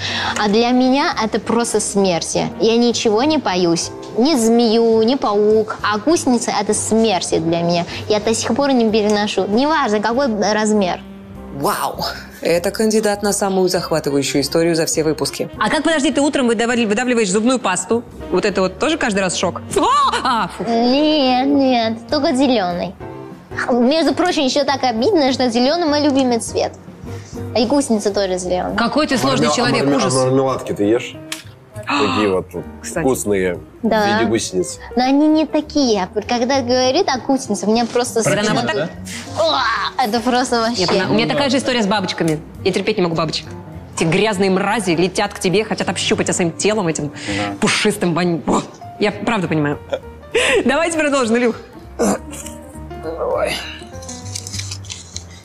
[0.43, 2.37] А для меня это просто смерть.
[2.59, 3.91] Я ничего не боюсь.
[4.17, 5.77] Ни змею, ни паук.
[5.83, 7.85] А гусеница это смерть для меня.
[8.09, 9.45] Я до сих пор не переношу.
[9.47, 11.01] Неважно, какой размер.
[11.59, 11.95] Вау!
[12.41, 15.49] Это кандидат на самую захватывающую историю за все выпуски.
[15.57, 18.03] А как, подожди, ты утром выдавливаешь зубную пасту?
[18.31, 19.61] Вот это вот тоже каждый раз шок?
[19.75, 20.63] А, а, фу.
[20.63, 22.93] Нет, нет, только зеленый.
[23.71, 26.73] Между прочим, еще так обидно, что зеленый мой любимый цвет.
[27.57, 28.75] И гусеница тоже зеленая.
[28.75, 30.15] Какой ты сложный Мармел- человек, а мармел- ужас.
[30.15, 31.15] а мармеладки ты ешь?
[31.87, 32.47] Такие вот
[32.81, 33.03] Кстати.
[33.03, 34.03] вкусные Да.
[34.03, 34.79] в виде гусениц.
[34.95, 36.03] Но они не такие.
[36.03, 38.23] А Когда говорит о гусенице, мне просто...
[38.23, 38.89] Когда она вот так-
[39.39, 40.81] Уа, Это просто вообще...
[40.81, 42.39] Нет, она- у меня такая же история с бабочками.
[42.63, 43.45] Я терпеть не могу бабочек.
[43.95, 47.11] Эти грязные мрази летят к тебе, хотят общупать тебя своим телом этим
[47.59, 48.41] пушистым вонь.
[48.45, 48.61] О,
[48.99, 49.79] Я правда понимаю.
[50.65, 51.55] Давайте продолжим, Илюх.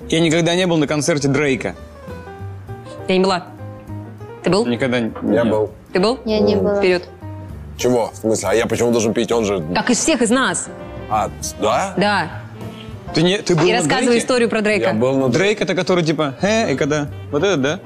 [0.09, 1.75] Я никогда не был на концерте Дрейка.
[3.09, 3.47] Я не была.
[4.43, 4.67] Ты был?
[4.67, 5.13] Никогда не...
[5.35, 5.71] Я был.
[5.93, 6.19] Ты был?
[6.25, 6.77] Я не была.
[6.77, 7.05] Вперед.
[7.77, 8.11] Чего?
[8.13, 8.49] В смысле?
[8.51, 9.33] А я почему должен пить?
[9.33, 9.63] Он же...
[9.75, 10.69] Как из всех из нас.
[11.09, 11.95] А, да?
[11.97, 12.31] Да.
[13.15, 14.25] Ты, не, ты был И на рассказывай Дрейке?
[14.25, 14.89] историю про Дрейка.
[14.89, 17.09] Я был на Дрейк это который типа, э, и когда?
[17.31, 17.81] Вот этот, да?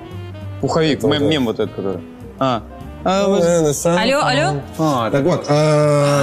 [0.61, 2.01] Пуховик, Это мем, вот мем вот этот, который.
[2.39, 2.63] А.
[3.09, 3.41] А, вот-
[3.85, 4.61] Алло, алло?
[4.79, 5.47] а, Так вот,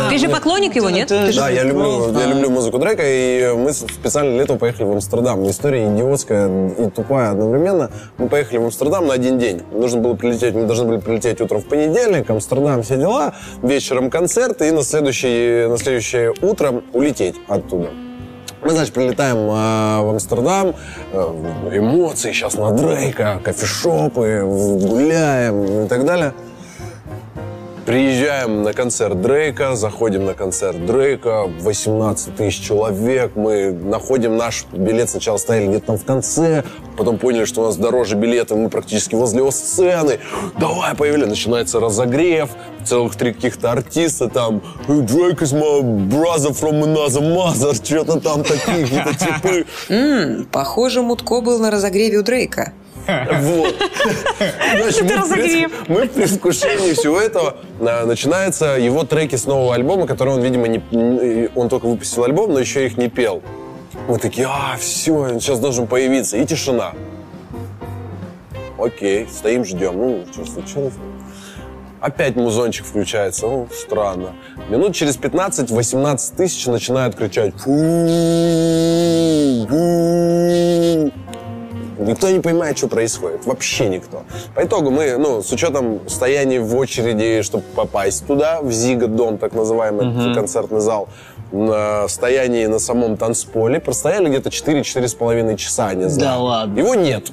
[0.10, 1.08] Ты же поклонник его, нет?
[1.08, 5.50] Да, я люблю, я люблю музыку Дрейка, и мы специально для этого поехали в Амстердам.
[5.50, 7.90] История идиотская и тупая одновременно.
[8.18, 9.62] Мы поехали в Амстердам на один день.
[9.72, 14.62] Нужно было прилететь, мы должны были прилететь утром в понедельник, Амстердам, все дела, вечером концерт,
[14.62, 17.92] и на следующее, на следующее утро улететь оттуда.
[18.62, 20.76] Мы, значит, прилетаем э, в Амстердам,
[21.14, 26.34] э, эмоции сейчас на Дрейка, кофешопы, гуляем и так далее.
[27.86, 35.10] Приезжаем на концерт Дрейка, заходим на концерт Дрейка, 18 тысяч человек, мы находим наш билет,
[35.10, 36.64] сначала стояли где-то там в конце,
[36.96, 40.20] потом поняли, что у нас дороже билеты, мы практически возле сцены,
[40.58, 42.52] давай, появились, начинается разогрев,
[42.86, 48.88] целых три каких-то артиста там, Дрейк is my brother from another mother, что-то там такие
[48.88, 50.46] какие-то типы.
[50.54, 52.72] Похоже, Мутко был на разогреве у Дрейка.
[53.08, 53.76] Вот.
[54.78, 60.08] Значит, мы, пред- мы в предвкушении всего этого а, начинаются его треки с нового альбома,
[60.08, 63.42] который он, видимо, не, не- он только выпустил альбом, но еще их не пел.
[64.08, 66.38] Мы такие, а, все, он сейчас должен появиться.
[66.38, 66.94] И тишина.
[68.78, 69.98] Окей, стоим, ждем.
[69.98, 70.94] Ну, что случилось?
[72.02, 73.48] Опять музончик включается.
[73.48, 74.34] Ну, странно.
[74.70, 77.54] Минут через 15-18 тысяч начинают кричать.
[77.56, 77.70] «Фу,
[79.70, 80.83] фу».
[82.06, 83.46] Никто не понимает, что происходит.
[83.46, 84.24] Вообще никто.
[84.56, 89.38] По итогу мы, ну, с учетом стояния в очереди, чтобы попасть туда, в Зига дом,
[89.38, 91.08] так называемый, этот концертный зал,
[91.52, 96.32] на стоянии на самом танцполе, простояли где-то 4-4,5 часа, не знаю.
[96.32, 96.80] Да ладно.
[96.80, 97.32] Его нет.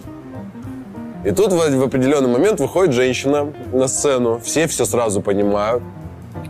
[1.24, 5.83] И тут в, в определенный момент выходит женщина на сцену, все все сразу понимают.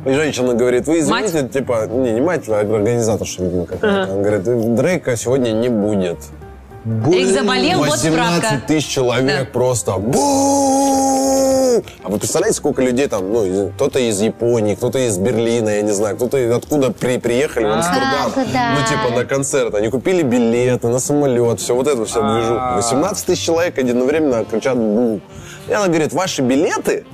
[0.05, 4.13] И женщина говорит, вы извините, типа, не, не мать, а организаторша, видимо, какая-то.
[4.13, 6.19] Она говорит, Дрейка сегодня не будет.
[6.85, 8.67] Дрейк заболел, вот 18 справка.
[8.67, 9.53] тысяч человек Да.
[9.53, 9.93] просто.
[9.99, 11.83] Бу!
[12.03, 15.93] А вы представляете, сколько людей там, ну, кто-то из Японии, кто-то из Берлина, я не
[15.93, 18.33] знаю, кто-то откуда при, приехали в Амстердам.
[18.35, 19.75] Ну, типа, на концерт.
[19.75, 22.73] Они купили билеты на самолет, все вот это, вся движуха.
[22.77, 25.21] 18 тысяч человек одновременно кричат «бу».
[25.69, 27.05] И она говорит, ваши билеты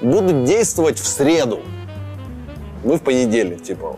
[0.00, 1.60] будут действовать в среду.
[2.84, 3.96] Мы в понедельник, типа.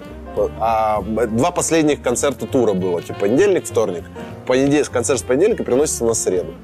[0.61, 4.05] А два последних концерта тура было, типа понедельник, вторник.
[4.47, 6.55] Понедельник, концерт с понедельника переносится на среду.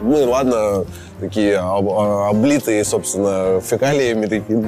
[0.00, 0.84] Мы, ладно,
[1.20, 4.64] такие об- а, облитые, собственно, фекалиями такие.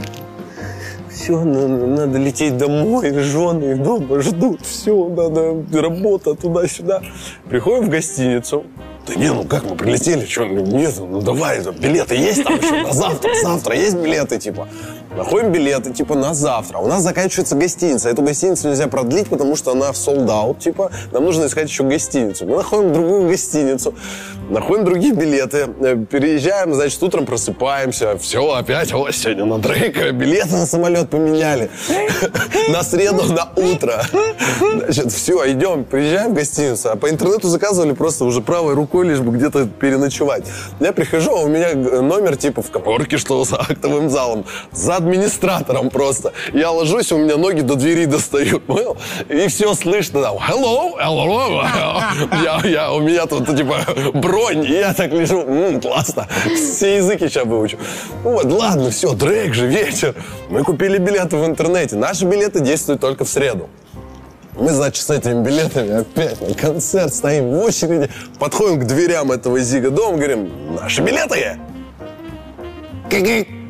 [1.10, 7.02] Все, надо лететь домой, жены дома ждут, все, надо работа туда-сюда.
[7.48, 8.64] Приходим в гостиницу.
[9.06, 12.82] Да не, ну как мы прилетели, что, ну, нет, ну давай, билеты есть там еще
[12.82, 14.66] на завтра, завтра есть билеты, типа.
[15.16, 16.78] Находим билеты, типа, на завтра.
[16.78, 18.08] У нас заканчивается гостиница.
[18.08, 20.90] Эту гостиницу нельзя продлить, потому что она в sold out, типа.
[21.12, 22.46] Нам нужно искать еще гостиницу.
[22.46, 23.94] Мы находим другую гостиницу,
[24.50, 28.18] находим другие билеты, э, переезжаем, значит, утром просыпаемся.
[28.18, 31.70] Все, опять, о, сегодня на Дрейка билеты на самолет поменяли.
[32.70, 34.02] На среду, на утро.
[34.84, 36.90] Значит, все, идем, приезжаем в гостиницу.
[36.90, 40.44] А по интернету заказывали просто уже правой рукой, лишь бы где-то переночевать.
[40.80, 44.98] Я прихожу, а у меня г- номер типа в копорке, что за актовым залом, за
[45.04, 46.32] администратором просто.
[46.52, 48.62] Я ложусь, у меня ноги до двери достают?
[49.28, 51.64] И все слышно там, hello, hello,
[52.42, 57.28] я, я, у меня тут типа бронь, и я так лежу, «М, классно, все языки
[57.28, 57.76] сейчас выучу.
[58.24, 60.14] Ну Вот, ладно, все, Дрейк же, вечер.
[60.48, 61.96] Мы купили билеты в интернете.
[61.96, 63.68] Наши билеты действуют только в среду.
[64.56, 69.58] Мы, значит, с этими билетами опять на концерт стоим в очереди, подходим к дверям этого
[69.60, 71.58] Зига дома, говорим, наши билеты!
[73.10, 73.63] Гы-гы.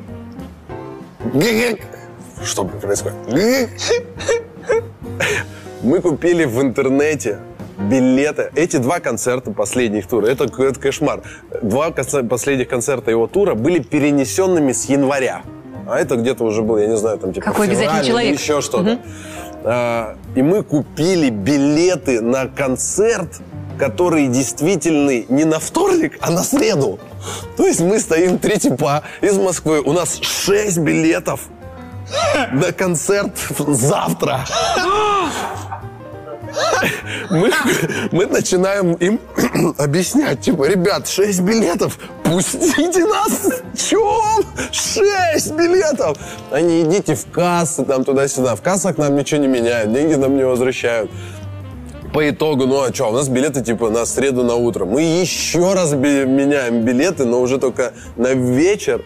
[2.44, 3.16] Что происходит?
[5.82, 7.38] Мы купили в интернете
[7.78, 8.50] билеты.
[8.54, 11.22] Эти два концерта последних тура, это, это кошмар.
[11.60, 15.42] Два концер- последних концерта его тура были перенесенными с января.
[15.88, 18.40] А это где-то уже был, я не знаю, там типа Какой обязательный или человек.
[18.40, 18.98] еще что-то.
[19.64, 23.40] А, и мы купили билеты на концерт,
[23.78, 27.00] который действительный не на вторник, а на среду.
[27.56, 29.80] То есть мы стоим три типа из Москвы.
[29.80, 31.40] У нас шесть билетов
[32.52, 34.44] на концерт завтра.
[37.30, 37.50] Мы,
[38.12, 39.20] мы начинаем им
[39.78, 43.48] объяснять, типа, ребят, 6 билетов, пустите нас.
[43.76, 44.22] Чё?
[44.70, 46.16] 6 билетов.
[46.50, 48.54] Они идите в кассы, там туда-сюда.
[48.56, 51.10] В кассах нам ничего не меняют, деньги нам не возвращают.
[52.14, 54.84] По итогу, ну а что, у нас билеты типа на среду на утро.
[54.84, 59.02] Мы еще раз би- меняем билеты, но уже только на вечер.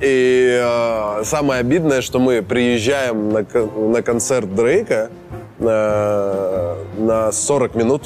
[0.00, 3.44] И э, самое обидное, что мы приезжаем на,
[3.88, 5.10] на концерт Дрейка
[5.58, 8.02] на, на 40 минут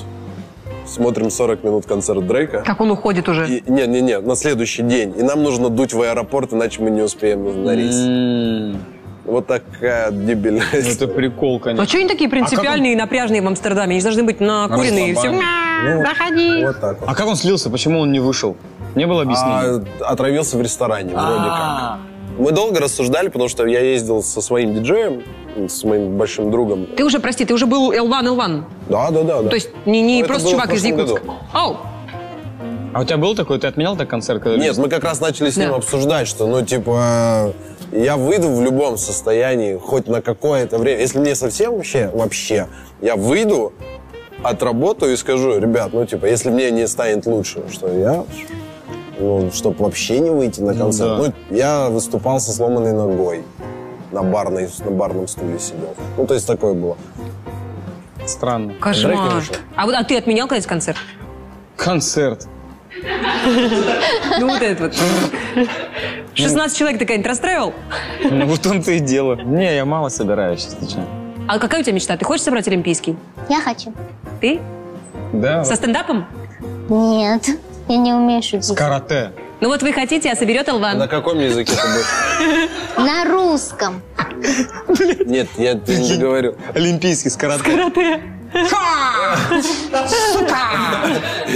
[0.87, 2.63] смотрим 40 минут концерт Дрейка.
[2.65, 3.61] Как он уходит уже.
[3.67, 5.13] Не-не-не, на следующий день.
[5.19, 7.97] И нам нужно дуть в аэропорт, иначе мы не успеем на рейс.
[7.97, 8.79] М,
[9.27, 11.13] Вот такая дебильная Это история.
[11.13, 11.87] прикол, А конечно.
[11.89, 13.93] что они такие принципиальные и напряжные в Амстердаме?
[13.93, 15.31] Они же должны быть накуренные и все.
[15.33, 15.41] Ну,
[16.03, 16.65] Заходи.
[16.65, 17.09] Вот так вот.
[17.11, 17.69] А как он слился?
[17.71, 18.57] Почему он не вышел?
[18.95, 19.85] Не было объяснений?
[20.01, 21.99] А, отравился в ресторане, вроде А.
[21.99, 22.39] как.
[22.41, 25.23] Мы долго рассуждали, потому что я ездил со своим диджеем,
[25.69, 26.87] с моим большим другом.
[26.97, 28.65] Ты уже, прости, ты уже был L1, L1.
[28.91, 29.43] Да, да, да.
[29.43, 29.49] да.
[29.49, 31.21] То есть не, не Ну, это просто чувак из Якутска.
[31.55, 31.77] Оу,
[32.93, 34.43] А у тебя был такой, ты отменял так концерт?
[34.43, 35.77] когда Нет, мы как раз начали с ним Да.
[35.77, 37.53] обсуждать, что, ну, типа,
[37.93, 41.01] я выйду в любом состоянии, хоть на какое-то время.
[41.01, 42.69] Если мне совсем вообще, вообще,
[43.01, 43.73] я выйду,
[44.43, 48.25] отработаю и скажу, ребят, ну, типа, если мне не станет лучше, что я,
[49.19, 51.11] ну, чтобы вообще не выйти на концерт.
[51.11, 51.17] да.
[51.17, 53.45] Ну, я выступал со сломанной ногой.
[54.13, 55.95] На, барной, на барном стуле сидел.
[56.17, 56.97] Ну, то есть такое было.
[58.25, 58.75] Странно.
[58.81, 59.43] Кошмар.
[59.75, 60.99] А вот а ты отменял, конечно, концерт?
[61.77, 62.47] Концерт.
[64.41, 65.69] Ну вот этот вот.
[66.37, 67.73] 16 человек ты как-нибудь расстраивал?
[68.23, 69.37] Ну, вот он-то и дело.
[69.37, 71.07] Не, я мало собираюсь, если честно.
[71.49, 72.17] А какая у тебя мечта?
[72.17, 73.17] Ты хочешь собрать Олимпийский?
[73.49, 73.93] Я хочу.
[74.41, 74.61] Ты?
[75.33, 76.27] Да, Со стендапом?
[76.89, 77.47] Нет,
[77.89, 78.75] я не умею шутить.
[78.77, 79.33] карате.
[79.61, 81.09] Ну вот вы хотите, а соберет На Элван.
[81.09, 83.07] каком языке ты будешь?
[83.09, 84.03] На русском.
[85.25, 86.57] Нет, я не говорю.
[86.75, 87.63] Олимпийский с карате.
[87.65, 88.23] Карате.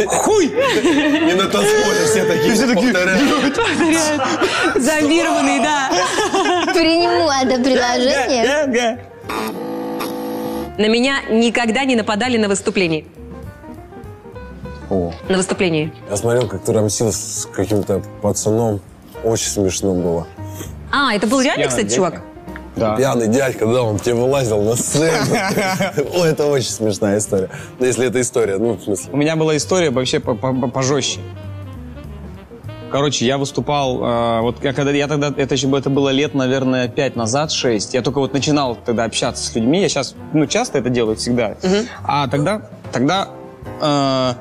[0.07, 0.47] Хуй!
[0.47, 4.23] И на танцполе все такие, все такие, повторяют.
[4.77, 5.91] Зомбированный, да.
[6.73, 8.99] Приму это предложение.
[10.79, 13.07] На меня никогда не нападали на выступлении.
[14.89, 15.93] О, На выступлении.
[16.11, 18.81] Я смотрел, как ты рамсил с каким-то пацаном.
[19.23, 20.27] Очень смешно было.
[20.91, 22.23] А, это был реально, пьяным кстати, чувак?
[22.77, 22.97] Да.
[22.97, 25.17] Пьяный дядька, да, он тебе вылазил на сцену.
[26.15, 27.51] О, это очень смешная история.
[27.79, 29.11] Ну, Если это история, ну, в смысле.
[29.13, 31.21] У меня была история вообще по- по- по- пожестче.
[32.91, 36.89] Короче, я выступал, э, вот я, когда я тогда, это еще это было лет, наверное,
[36.89, 37.95] пять назад, шесть.
[37.95, 39.81] Я только вот начинал тогда общаться с людьми.
[39.81, 41.55] Я сейчас, ну, часто это делаю всегда.
[42.05, 43.29] А тогда, тогда
[43.81, 44.33] э,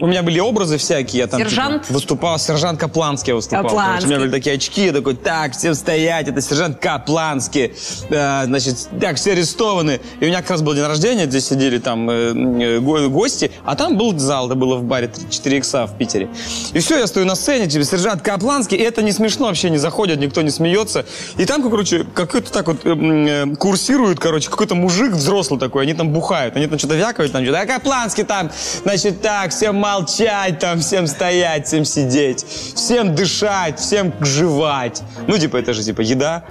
[0.00, 1.20] у меня были образы всякие.
[1.20, 1.90] Я там типа, Сержант?
[1.90, 3.62] выступал, сержант Капланский я выступал.
[3.62, 4.06] Короче, Капланский.
[4.06, 7.72] у меня были такие очки, я такой, так, всем стоять, это сержант Капланский.
[8.10, 10.00] Э, значит, так, все арестованы.
[10.20, 13.50] И у меня как раз был день рождения, здесь сидели там э, э, го- гости,
[13.64, 16.28] а там был зал, это было в баре 4 икса в Питере.
[16.72, 19.78] И все, я стою на сцене, типа, сержант Капланский, и это не смешно, вообще не
[19.78, 21.06] заходят, никто не смеется.
[21.36, 25.94] И там, короче, какой-то так вот э, э, курсирует, короче, какой-то мужик взрослый такой, они
[25.94, 28.50] там бухают, они там что-то вякают, там что-то, а Капланский там,
[28.82, 32.44] значит, так, всем молчать, там, всем стоять, всем сидеть,
[32.74, 35.02] всем дышать, всем жевать.
[35.28, 36.42] Ну, типа, это же, типа, еда.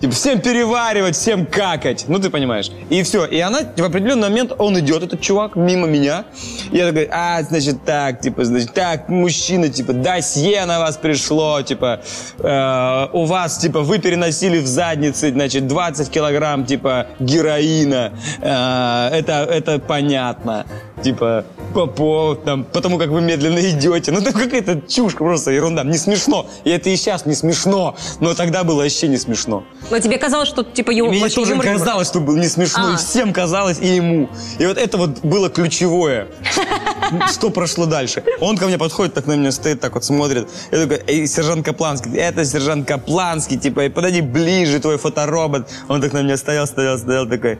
[0.00, 2.06] Типа, всем переваривать, всем какать.
[2.08, 2.70] Ну, ты понимаешь.
[2.90, 3.26] И все.
[3.26, 6.24] И она, в определенный момент, он идет, этот чувак, мимо меня.
[6.72, 11.62] И я такой, а, значит, так, типа, значит, так, мужчина, типа, досье на вас пришло,
[11.62, 12.00] типа,
[12.38, 18.12] э, у вас, типа, вы переносили в заднице, значит, 20 килограмм, типа, героина.
[18.40, 20.66] Э, это, это понятно.
[21.02, 24.10] Типа, по, по- там, потому как вы медленно идете.
[24.10, 25.84] Ну, там какая-то чушь, просто ерунда.
[25.84, 26.46] Не смешно.
[26.64, 27.94] И это и сейчас не смешно.
[28.20, 29.64] Но тогда было вообще не смешно.
[29.90, 31.06] Но тебе казалось, что типа ю...
[31.06, 32.92] Мне тоже юмор- казалось, что было не смешно.
[32.92, 32.94] А.
[32.94, 34.30] И всем казалось, и ему.
[34.58, 36.28] И вот это вот было ключевое.
[37.32, 38.22] Что прошло дальше?
[38.40, 40.48] Он ко мне подходит, так на меня стоит, так вот смотрит.
[40.70, 42.12] Я такой, эй, сержант Капланский.
[42.14, 45.68] Это сержант Капланский, типа, подойди ближе, твой фоторобот.
[45.88, 47.58] Он так на меня стоял, стоял, стоял такой.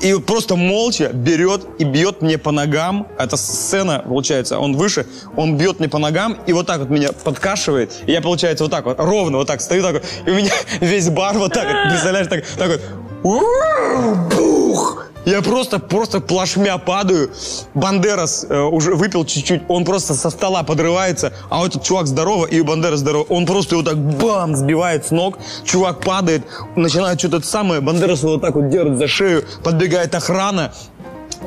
[0.00, 3.06] И вот просто молча берет и бьет мне по ногам.
[3.18, 7.12] Это сцена, получается, он выше, он бьет мне по ногам и вот так вот меня
[7.12, 7.92] подкашивает.
[8.06, 10.52] И я, получается, вот так вот, ровно вот так стою, так вот, и у меня
[10.80, 12.80] весь бар вот так представляешь, так, так вот.
[13.24, 15.08] «Ууу, Бух!
[15.28, 17.30] Я просто, просто плашмя падаю.
[17.74, 22.60] Бандерас э, уже выпил чуть-чуть, он просто со стола подрывается, а этот чувак здоровый, и
[22.60, 23.24] у Бандерас здорово.
[23.28, 26.44] Он просто его так бам, сбивает с ног, чувак падает,
[26.76, 30.72] начинает что-то самое, Бандерас его вот так вот держит за шею, подбегает охрана,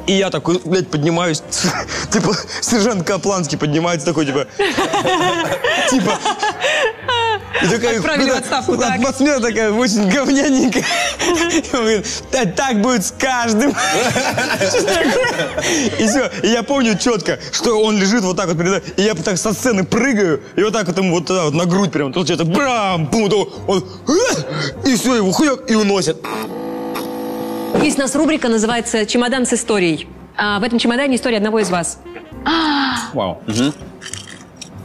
[0.05, 1.41] и я такой, блядь, поднимаюсь,
[2.11, 4.45] типа, сержант Капланский поднимается такой, типа,
[5.89, 6.19] типа,
[7.61, 8.95] и такая, Отправили в отставку, так.
[8.95, 10.83] Атмосфера такая очень говняненькая.
[11.73, 13.71] Он говорит, «Да так будет с каждым.
[15.99, 16.31] И все.
[16.43, 19.37] И я помню четко, что он лежит вот так вот передо мной, и я так
[19.37, 22.27] со сцены прыгаю, и вот так вот ему вот туда вот на грудь прям, тут
[22.27, 23.29] что-то брам, пум,
[23.67, 26.17] он, «А!» и все, его хуяк, и уносит.
[27.81, 30.07] Есть у нас рубрика, называется «Чемодан с историей».
[30.37, 31.99] А в этом чемодане история одного из вас.
[33.13, 33.41] Вау.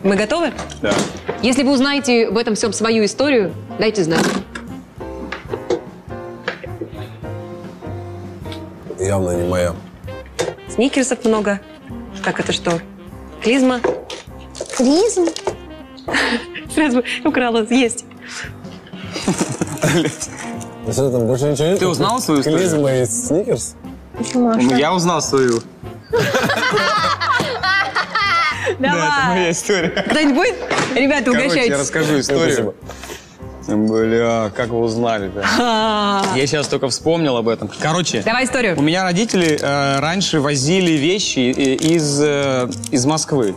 [0.06, 0.52] Мы готовы?
[0.82, 0.94] Да.
[1.42, 4.24] Если вы узнаете в этом всем свою историю, дайте знать.
[9.00, 9.74] Явно не моя.
[10.68, 11.60] Сникерсов много.
[12.24, 12.80] Так, это что?
[13.42, 13.80] Клизма?
[14.76, 15.26] Клизм?
[16.72, 17.66] Сразу украла.
[17.68, 18.04] Есть.
[19.92, 20.04] Ну?
[20.86, 22.60] Ты узнала свою историю?
[22.60, 23.74] Клизма и сникерс?
[24.16, 24.52] Почему?
[24.54, 24.76] Что?
[24.76, 25.60] Я узнал свою.
[28.80, 29.88] Да, это моя история.
[29.88, 30.54] Кто-нибудь будет?
[30.94, 31.78] Ребята, Короче, я угощайтесь.
[31.78, 32.74] расскажу историю.
[33.68, 35.40] Бля, как вы узнали-то?
[36.36, 37.68] Я сейчас только вспомнил об этом.
[37.80, 38.78] Короче, Давай историю.
[38.78, 43.56] у меня родители э, раньше возили вещи э, из, э, из Москвы.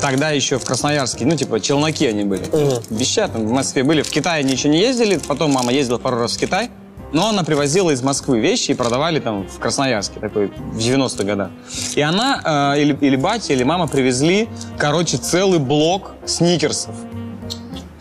[0.00, 2.44] Тогда еще в Красноярске, ну, типа, челноки они были.
[2.88, 4.00] Веща там в Москве были.
[4.00, 5.18] В Китае ничего не ездили.
[5.28, 6.70] Потом мама ездила пару раз в Китай.
[7.12, 11.50] Но она привозила из Москвы вещи и продавали там в Красноярске, такой, в 90-х годах.
[11.94, 16.94] И она, э, или, или батя, или мама привезли, короче, целый блок сникерсов.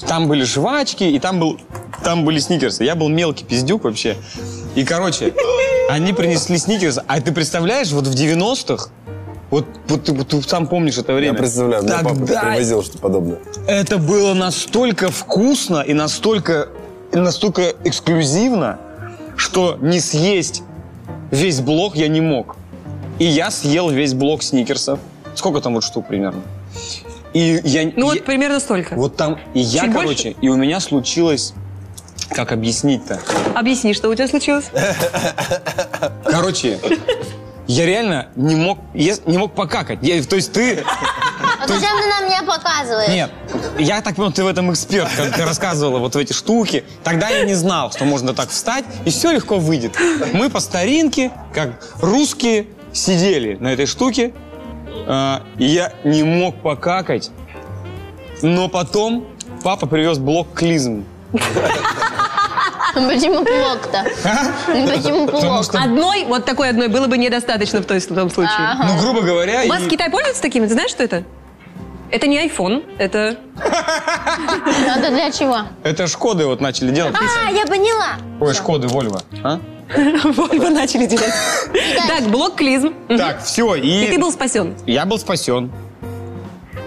[0.08, 1.60] Там были жвачки, и там, был,
[2.04, 2.84] там были сникерсы.
[2.84, 4.16] Я был мелкий пиздюк вообще.
[4.76, 5.34] И, короче,
[5.90, 7.04] они принесли сникерсы.
[7.08, 8.90] А ты представляешь, вот в 90-х,
[9.50, 11.34] вот, вот ты, ты сам помнишь это время.
[11.34, 13.40] Я представляю, мне папа Тогда привозил что-то подобное.
[13.68, 16.70] это было настолько вкусно и настолько,
[17.12, 18.80] и настолько эксклюзивно,
[19.40, 20.64] что не съесть
[21.32, 22.58] весь блок я не мог.
[23.20, 25.00] И я съел весь блок сникерсов.
[25.36, 26.42] Сколько там вот штук примерно?
[27.34, 28.96] И я, Ну вот я- примерно столько.
[28.96, 31.54] вот там, и я, Чуть короче, и у меня случилось,
[32.32, 33.20] как объяснить-то?
[33.56, 34.66] Объясни, что у тебя случилось?
[36.26, 36.80] Короче,
[37.68, 40.00] я реально не мог, я не мог покакать.
[40.02, 40.84] Я- то есть ты,
[41.70, 43.10] А зачем ты нам меня показываешь?
[43.10, 43.32] нет,
[43.78, 46.84] я так понял, ты в этом эксперт, как ты рассказывала вот в эти штуки.
[47.04, 49.96] Тогда я не знал, что можно так встать, и все легко выйдет.
[50.34, 54.34] Мы по старинке, как русские, сидели на этой штуке,
[55.08, 57.30] а, и я не мог покакать.
[58.42, 59.28] Но потом
[59.64, 61.06] папа привез блок клизм.
[62.94, 64.04] Почему плок-то?
[64.66, 65.64] Почему Потому плок?
[65.66, 68.76] что, Одной, вот такой одной было бы недостаточно в той- в том случае.
[68.84, 70.66] ну, грубо говоря, У вас и- в Китае пользуются такими?
[70.66, 71.24] Ты знаешь, что это?
[72.12, 73.38] Это не iPhone, это...
[73.56, 75.60] Это для чего?
[75.84, 77.16] это Шкоды вот начали делать.
[77.16, 78.18] А, я поняла.
[78.40, 79.22] Ой, Шкоды, Вольво.
[79.44, 79.60] А?
[79.96, 81.32] Вольво начали делать.
[82.08, 82.94] Так, блок клизм.
[83.08, 84.06] Так, все, и...
[84.06, 84.76] И ты был спасен.
[84.88, 85.72] Я был спасен.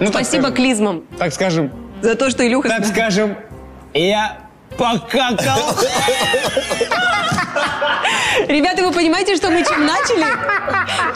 [0.01, 2.69] Ну, так Спасибо скажем- клизмам Так скажем, за то, что Илюха...
[2.69, 3.37] так скажем,
[3.95, 4.39] я
[4.77, 5.77] покакал.
[8.49, 10.27] Ребята, вы понимаете, что мы чем начали?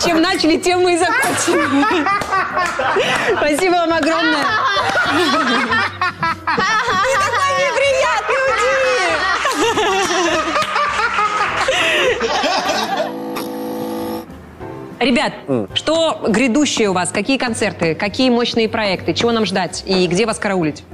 [0.05, 1.85] Чем начали, тем мы и закончим.
[3.37, 4.45] Спасибо вам огромное.
[6.57, 9.87] Ты такой неприятный, уйди.
[14.99, 15.33] Ребят,
[15.75, 17.11] что грядущее у вас?
[17.11, 17.95] Какие концерты?
[17.95, 19.13] Какие мощные проекты?
[19.13, 19.83] Чего нам ждать?
[19.87, 20.85] И где вас караулить?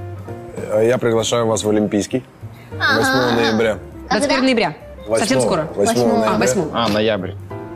[0.71, 2.23] Э, Я приглашаю вас в Олимпийский
[2.71, 3.77] 8 ноября.
[4.09, 4.75] 21 ноября.
[5.17, 5.67] Совсем 8 скоро.
[5.75, 6.25] 8 Восьмого.
[6.25, 6.37] А, ноября.
[6.37, 7.31] 8 А, ноябрь.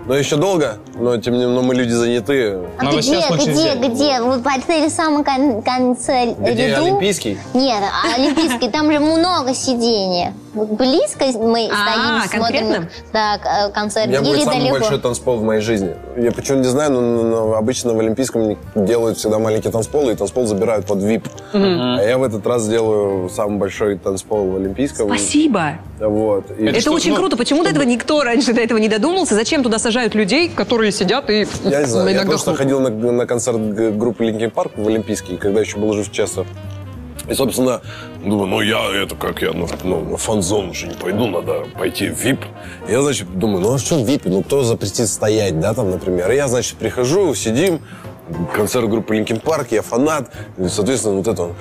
[0.07, 2.61] Но еще долго, но тем не менее, но мы люди занятые.
[2.77, 4.21] А Надо где, где, где?
[4.21, 6.85] Вы по той самом кон- конце Где ряду?
[6.85, 7.37] Олимпийский?
[7.53, 10.29] Нет, а Олимпийский, там же много сидений.
[10.53, 12.89] Вот близко мы А, стоим, смотрим конкретно?
[13.11, 14.09] так, э, концерт.
[14.09, 14.79] Я Или будет самый далеко?
[14.79, 15.95] большой танцпол в моей жизни.
[16.17, 20.47] Я почему не знаю, но, но обычно в Олимпийском делают всегда маленький танцпол, и танцпол
[20.47, 21.23] забирают под VIP.
[21.53, 25.07] А я в этот раз делаю самый большой танцпол в Олимпийском.
[25.09, 25.73] Спасибо.
[25.99, 26.49] Вот.
[26.57, 27.37] И- Это что, очень ну, круто.
[27.37, 29.35] Почему до этого никто раньше до этого не додумался?
[29.35, 33.25] Зачем туда сажают людей, которые сидят и Я не знаю, я просто ходил на, на
[33.25, 33.57] концерт
[33.97, 36.45] группы Linkin Park в Олимпийский, когда еще был жив Честер.
[37.29, 37.81] И, собственно,
[38.23, 42.09] думаю, ну я это как я, ну, ну, на фан-зону же не пойду, надо пойти
[42.09, 42.39] в VIP.
[42.87, 44.21] Я, значит, думаю, ну а что в VIP?
[44.25, 46.31] Ну кто запретит стоять, да, там, например.
[46.31, 47.81] И я, значит, прихожу, сидим,
[48.53, 51.55] концерт группы Linkin Park, я фанат, и, соответственно, вот это он.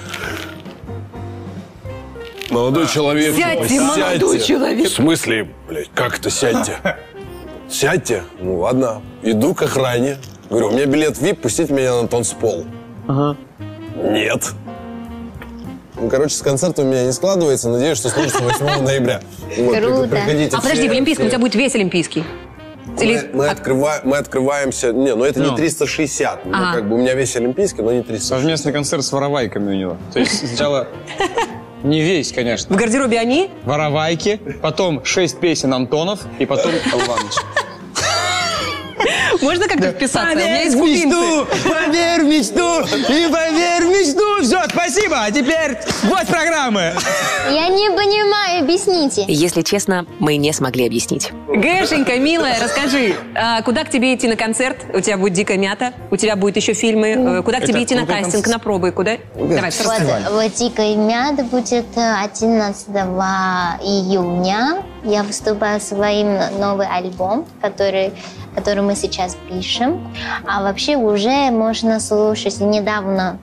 [2.50, 4.46] Молодой человек, Сядьте, типа, молодой сядьте.
[4.46, 4.88] человек.
[4.88, 6.78] В смысле, блядь, как это сядьте?
[7.68, 8.22] Сядьте.
[8.40, 9.02] Ну ладно.
[9.24, 10.18] Иду к охране.
[10.48, 12.64] Говорю, у меня билет VIP, пустите меня на танцпол.
[13.96, 14.52] Нет.
[15.98, 17.68] Ну, короче, с концерта у меня не складывается.
[17.68, 19.20] Надеюсь, что сложится 8 ноября.
[19.58, 20.08] Вот, Круто.
[20.08, 22.24] приходите А подожди, в Олимпийском у тебя будет весь Олимпийский?
[23.00, 24.92] Или Мы, мы от- открыва- мы открываемся...
[24.92, 25.50] Не, ну это Ну.
[25.50, 26.46] не 360.
[26.46, 26.74] Ну, Ага.
[26.78, 28.38] как бы у меня весь Олимпийский, но не 360.
[28.38, 29.96] Совместный концерт с воровайками у него.
[30.12, 30.86] То есть сначала
[31.82, 32.74] не весь, конечно.
[32.74, 33.50] в гардеробе они?
[33.64, 37.34] Воровайки, потом шесть песен Антонов и потом Иваныч.
[39.46, 40.32] Можно как-то вписаться?
[40.32, 41.44] У меня есть кубинцы.
[41.68, 42.80] поверь в мечту
[43.12, 44.42] и поверь в мечту.
[44.42, 45.22] Все, спасибо.
[45.22, 46.92] А теперь вот программы.
[47.48, 49.24] Я не понимаю, объясните.
[49.28, 51.30] Если честно, мы не смогли объяснить.
[51.46, 54.78] Гэшенька, милая, расскажи, а куда к тебе идти на концерт?
[54.92, 57.10] У тебя будет «Дикая мята», у тебя будет еще фильмы.
[57.10, 58.46] Э, Куда к Это тебе идти на кастинг, концерт.
[58.48, 58.90] на пробы?
[58.90, 59.12] Куда?
[59.36, 64.82] Давай, Вот, вот «Дикая мята» будет э, 11 июня.
[65.04, 68.12] Я выступаю своим новый альбом, который,
[68.56, 70.14] который мы сейчас пишем.
[70.46, 73.38] А вообще уже можно слушать недавно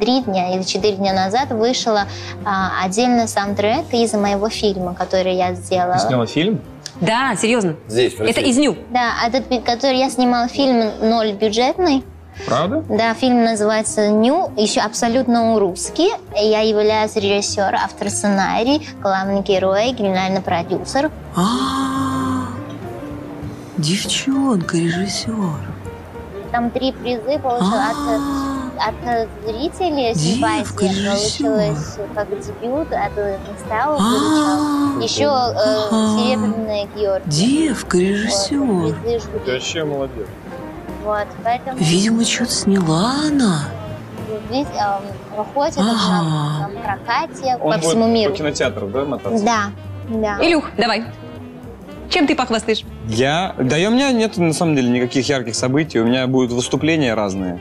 [0.00, 2.06] три дня или четыре дня назад вышла
[2.44, 5.98] а, отдельно саундтрек из моего фильма, который я сделала.
[5.98, 6.60] Ты сняла фильм?
[7.00, 7.76] Да, серьезно.
[7.88, 8.76] Здесь, в Это из Ню.
[8.90, 12.04] Да, этот, который я снимала фильм ноль бюджетный.
[12.46, 12.82] Правда?
[12.88, 16.10] Да, фильм называется «Ню», еще абсолютно русский.
[16.34, 21.10] Я являюсь режиссер, автор сценарий, главный герой, генеральный продюсер.
[21.36, 21.42] А,
[23.78, 25.34] девчонка, режиссер.
[26.50, 27.82] Там три призы получила
[28.78, 30.84] А, от, от зрителей Девка.
[30.84, 35.00] Получилось как дебют, это не стало А, получал.
[35.00, 36.18] Еще э, ага.
[36.18, 37.30] серебряный Георгий.
[37.30, 38.96] Девка, режиссер.
[39.46, 40.26] вообще молодец.
[41.04, 43.60] Вот, поэтому Видимо, что-то сняла она.
[44.50, 46.22] здесь эм, выходит Ага.
[46.22, 48.34] на, на прокате по всему миру.
[48.34, 49.44] кинотеатров, да, мотаться?
[49.44, 49.62] Да,
[50.08, 50.38] да.
[50.46, 51.04] Илюх, давай.
[52.12, 52.84] Чем ты похвастаешь?
[53.08, 53.54] Я...
[53.58, 55.98] Да и у меня нет, на самом деле, никаких ярких событий.
[55.98, 57.58] У меня будут выступления разные.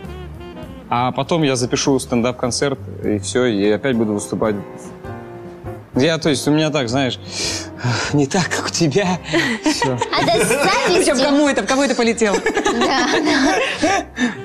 [0.89, 4.55] А потом я запишу стендап-концерт, и все, и опять буду выступать.
[5.95, 7.19] Я, то есть, у меня так, знаешь,
[8.13, 9.19] не так, как у тебя.
[9.65, 9.97] Все.
[10.17, 12.37] А с Причем кому это, в кого это полетело?
[12.79, 13.07] Да.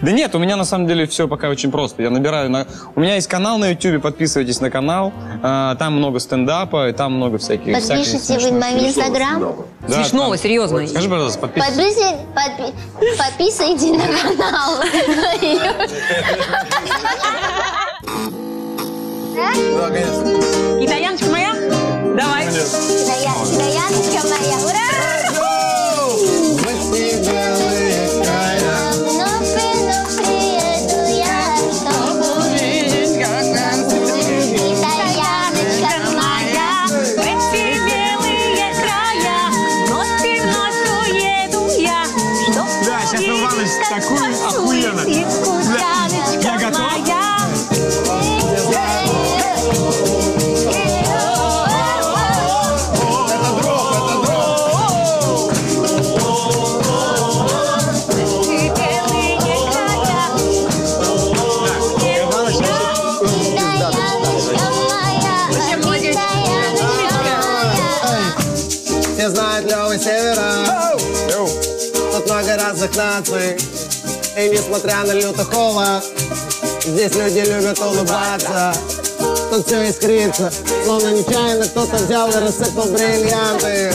[0.02, 2.02] Да нет, у меня на самом деле все пока очень просто.
[2.02, 2.66] Я набираю на...
[2.96, 5.12] У меня есть канал на YouTube, подписывайтесь на канал.
[5.42, 7.72] А, там много стендапа, и там много всяких...
[7.74, 9.54] Подпишите вы мой инстаграм.
[9.86, 10.84] Да, Смешного, там- серьезно.
[10.86, 11.96] Скажи, пожалуйста, подписывайтесь.
[12.34, 12.74] Подписывайте, подпи-
[13.18, 14.82] подписывайте на канал.
[19.36, 19.52] Да,
[19.90, 20.80] конечно.
[20.80, 21.26] Китаяночка
[22.16, 22.28] моя?
[22.28, 22.46] Давай.
[22.46, 24.56] Китая- Китаяночка моя.
[24.64, 24.86] Ура!
[25.16, 25.25] Вновь
[69.26, 70.94] Все знают Лёва Севера.
[72.12, 73.56] Тут много разных наций.
[74.36, 76.04] И несмотря на лютый холод
[76.84, 78.72] Здесь люди любят улыбаться.
[79.50, 80.52] Тут все искрится
[80.84, 83.92] Словно нечаянно кто-то взял и рассыпал бриллианты.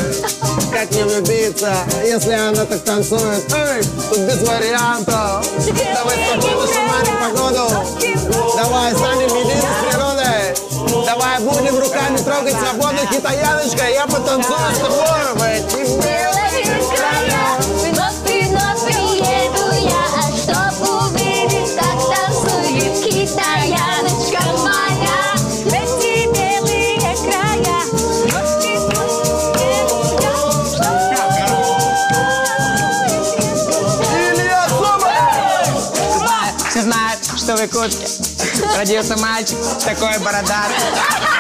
[0.74, 3.46] Как не влюбиться, если она так танцует?
[3.54, 5.48] Эй, тут без вариантов.
[5.94, 7.70] Давай спокойно шаманим погоду.
[8.58, 9.81] Давай станем едины с природой
[11.12, 15.60] Давай будем руками трогать свободу Китаяночка, я потанцую с тобой.
[15.60, 16.41] В
[38.82, 40.74] родился мальчик такой бородатый.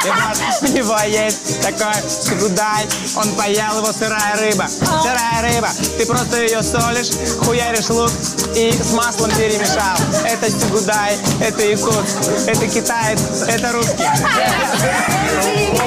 [0.05, 4.67] И вот у него есть такой сугудай, он поел его сырая рыба.
[4.67, 7.09] Сырая рыба, ты просто ее солишь,
[7.43, 8.11] хуяришь лук
[8.55, 9.97] и с маслом перемешал.
[10.23, 14.05] Это сугудай, это якутск, это китаец, это русский.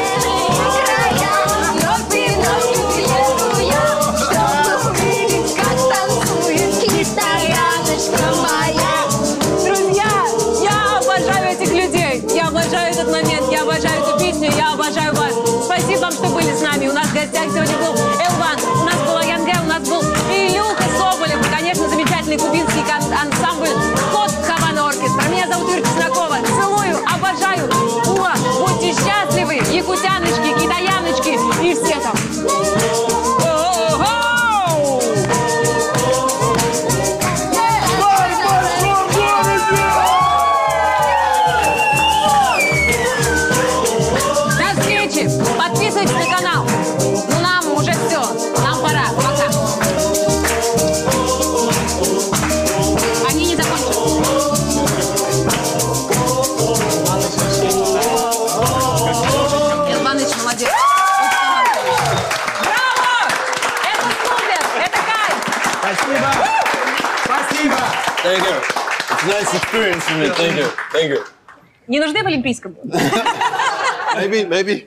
[70.44, 70.68] Thank you.
[70.92, 71.24] Thank you.
[71.86, 72.76] Не нужны в Олимпийском?
[74.14, 74.86] Maybe, maybe.